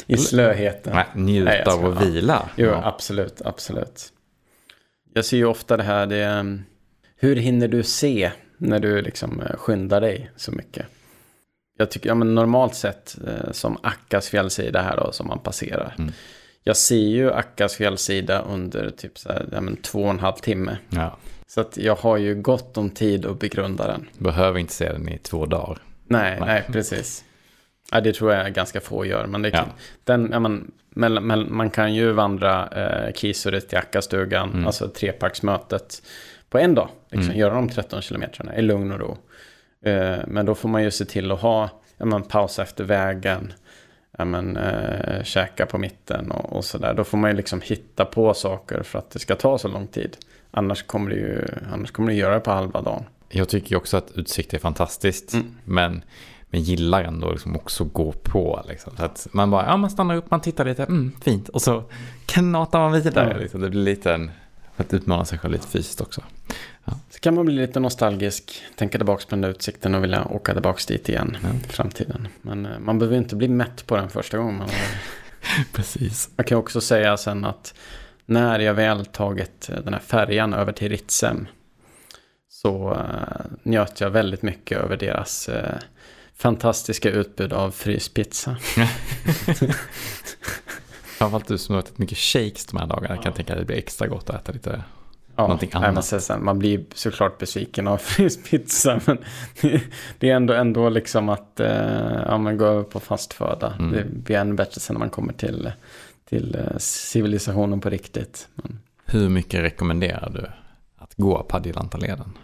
[0.08, 0.94] i slöheten.
[0.96, 2.50] Nej, Njuta Nej, av att vila.
[2.56, 2.82] Jo, Ja.
[2.84, 4.10] absolut, absolut.
[5.14, 6.64] Jag ser ju ofta det här, det är, um,
[7.16, 10.86] hur hinner du se när du liksom eh, skyndar dig så mycket?
[11.78, 15.96] Jag tycker, ja men normalt sett, eh, som Akkas fjällsida här då, som man passerar.
[15.98, 16.12] Mm.
[16.64, 20.34] Jag ser ju Akkas fjällsida under typ så här, ja men två och en halv
[20.36, 20.78] timme.
[20.89, 21.18] Ja.
[21.47, 24.09] Så att jag har ju gott om tid att begrunda den.
[24.18, 25.78] Behöver inte se den i två dagar.
[26.07, 26.47] Nej, Nej.
[26.47, 27.24] nej, precis.
[27.91, 29.28] Ja, det tror jag ganska få gör.
[29.28, 29.57] Men det Ja.
[29.57, 29.68] kan,
[30.03, 34.66] den, ja, man, mellan- man kan ju vandra eh, Kisuret till Akkastugan, Mm.
[34.66, 36.01] alltså treparksmötet,
[36.49, 36.89] på en dag.
[37.09, 37.39] Liksom, Mm.
[37.39, 39.18] Göra de 13 kilometrarna i lugn och ro.
[39.86, 43.53] Eh, men då får man ju se till att ha, ja, man pausa efter vägen,
[44.18, 46.93] ja, men, eh, käka på mitten och, och sådär.
[46.93, 49.88] Då får man ju liksom hitta på saker för att det ska ta så lång
[49.88, 50.18] tid.
[50.51, 53.03] Annars kommer det ju annars kommer det göra det på halva dagen.
[53.30, 55.34] Jag tycker ju också att utsikt är fantastiskt.
[55.34, 55.55] Mm.
[55.66, 56.03] Men,
[56.49, 58.66] men gillar ändå liksom också gå på.
[58.68, 58.97] Liksom.
[58.97, 61.49] Så att man bara, ja man stannar upp, man tittar lite, mm, fint.
[61.49, 61.84] Och så
[62.26, 63.32] knatar man vidare.
[63.34, 63.38] Ja.
[63.38, 63.61] Liksom.
[63.61, 64.32] Det blir lite en,
[64.76, 66.21] för att utmana sig själv lite fysiskt också.
[67.09, 70.53] Så kan man bli lite nostalgisk, tänka tillbaka på den där utsikten och vilja åka
[70.53, 71.49] tillbaka dit igen Ja.
[71.69, 72.28] i framtiden.
[72.41, 74.57] Men eh, man behöver inte bli mätt på den första gången.
[74.57, 74.69] Man,
[75.74, 76.30] Precis.
[76.36, 77.74] jag kan också säga sen att
[78.26, 81.47] när jag väl tagit eh, den här färjan över till Ritsem
[82.49, 85.49] så eh, njöt jag väldigt mycket över deras
[86.36, 88.57] fantastiska utbud av fryspizza.
[91.18, 93.66] Framförallt du som har ätit mycket shakes de här dagarna kan jag tänka att det
[93.66, 94.84] blir extra gott att äta lite.
[95.36, 96.05] Ja, Någonting annat.
[96.05, 97.97] sen, man blir såklart besviken av
[98.38, 98.99] fryspizza.
[99.05, 99.18] Men
[100.20, 103.74] det är ändå, ändå liksom att eh, ja, men gå över på fast föda.
[103.80, 103.91] Mm.
[103.91, 105.72] Det blir ännu bättre sen när man kommer till,
[106.30, 108.47] till eh, civilisationen på riktigt.
[108.55, 110.45] Men, Hur mycket rekommenderar du
[111.03, 112.38] att gå Padjelantaleden?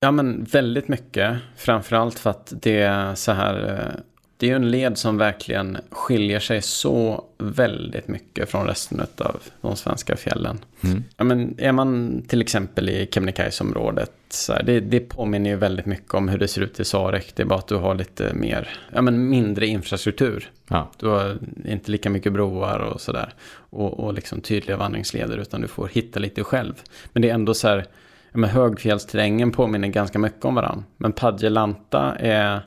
[0.00, 1.38] ja men väldigt mycket.
[1.56, 3.94] Framförallt för att det är så här.
[4.40, 9.40] Det är ju en led som verkligen skiljer sig så väldigt mycket från resten av
[9.60, 10.58] de svenska fjällen.
[10.84, 11.04] Mm.
[11.16, 15.86] Ja, men är man till exempel i Kebnekaise-området, så här, det, det påminner ju väldigt
[15.86, 17.32] mycket om hur det ser ut i Sarek.
[17.36, 20.50] Det är bara att du har lite mer, ja men mindre infrastruktur.
[20.68, 23.34] Ja, Du har inte lika mycket broar och sådär.
[23.52, 26.74] Och, och liksom tydliga vandringsleder, utan du får hitta lite själv.
[27.12, 27.86] Men det är ändå så här,
[28.32, 30.84] ja, men högfjällsterrängen påminner ganska mycket om varandra.
[30.96, 32.60] Men Padjelanta är,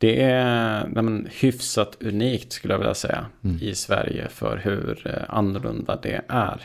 [0.00, 3.58] det är men, hyfsat unikt skulle jag vilja säga Mm.
[3.62, 6.60] i Sverige för hur eh, annorlunda det är.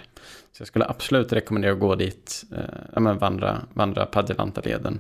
[0.51, 2.43] Så jag skulle absolut rekommendera att gå dit,
[2.93, 4.99] eh, men vandra, vandra Padjelanta-leden.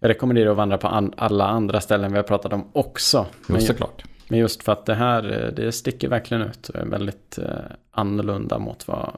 [0.00, 3.26] Jag rekommenderar att vandra på an- alla andra ställen vi har pratat om också.
[3.48, 4.02] jo, Men- såklart.
[4.28, 7.48] men just för att det här, eh, det sticker verkligen ut och är väldigt eh,
[7.90, 9.16] annorlunda mot vad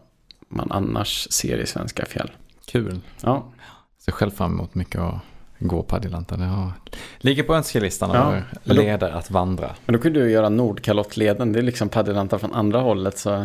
[0.49, 2.31] man annars ser i svenska fjäll.
[2.67, 3.01] Kul.
[3.23, 3.53] Ja,
[3.99, 5.15] Ser själv fram emot mycket att
[5.59, 6.37] gå Padjelanta.
[6.37, 6.73] Det har...
[7.19, 8.43] ligger på önskelistan Ja, över
[8.83, 9.71] leder att vandra.
[9.87, 13.45] men då kunde du göra Nordkalottleden, det är liksom paddelanta från andra hållet så,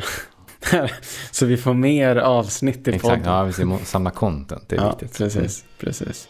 [1.31, 3.33] så vi får mer avsnitt i Exakt, podden.
[3.33, 4.63] ja, vi ska samla content.
[4.69, 5.17] Det är ja, viktigt.
[5.17, 6.27] precis, precis.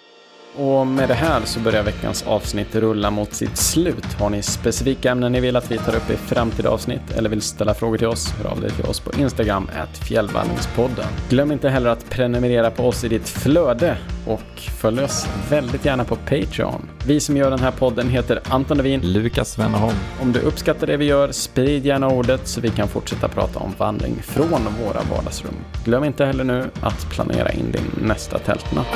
[0.55, 4.05] Och med det här så börjar veckans avsnitt rulla mot sitt slut.
[4.19, 7.41] Har ni specifika ämnen ni vill att vi tar upp i framtida avsnitt eller vill
[7.41, 9.69] ställa frågor till oss, hör av dig till oss på Instagram,
[10.07, 11.05] fjällvandringspodden.
[11.29, 13.97] Glöm inte heller att prenumerera på oss i ditt flöde
[14.27, 16.89] och följ oss väldigt gärna på Patreon.
[17.05, 19.01] Vi som gör den här podden heter Anton Levin.
[19.03, 19.97] Lukas Wennerholm.
[20.21, 23.73] Om du uppskattar det vi gör, sprid gärna ordet så vi kan fortsätta prata om
[23.77, 25.55] vandring från våra vardagsrum.
[25.85, 28.87] Glöm inte heller nu att planera in din nästa tältnatt.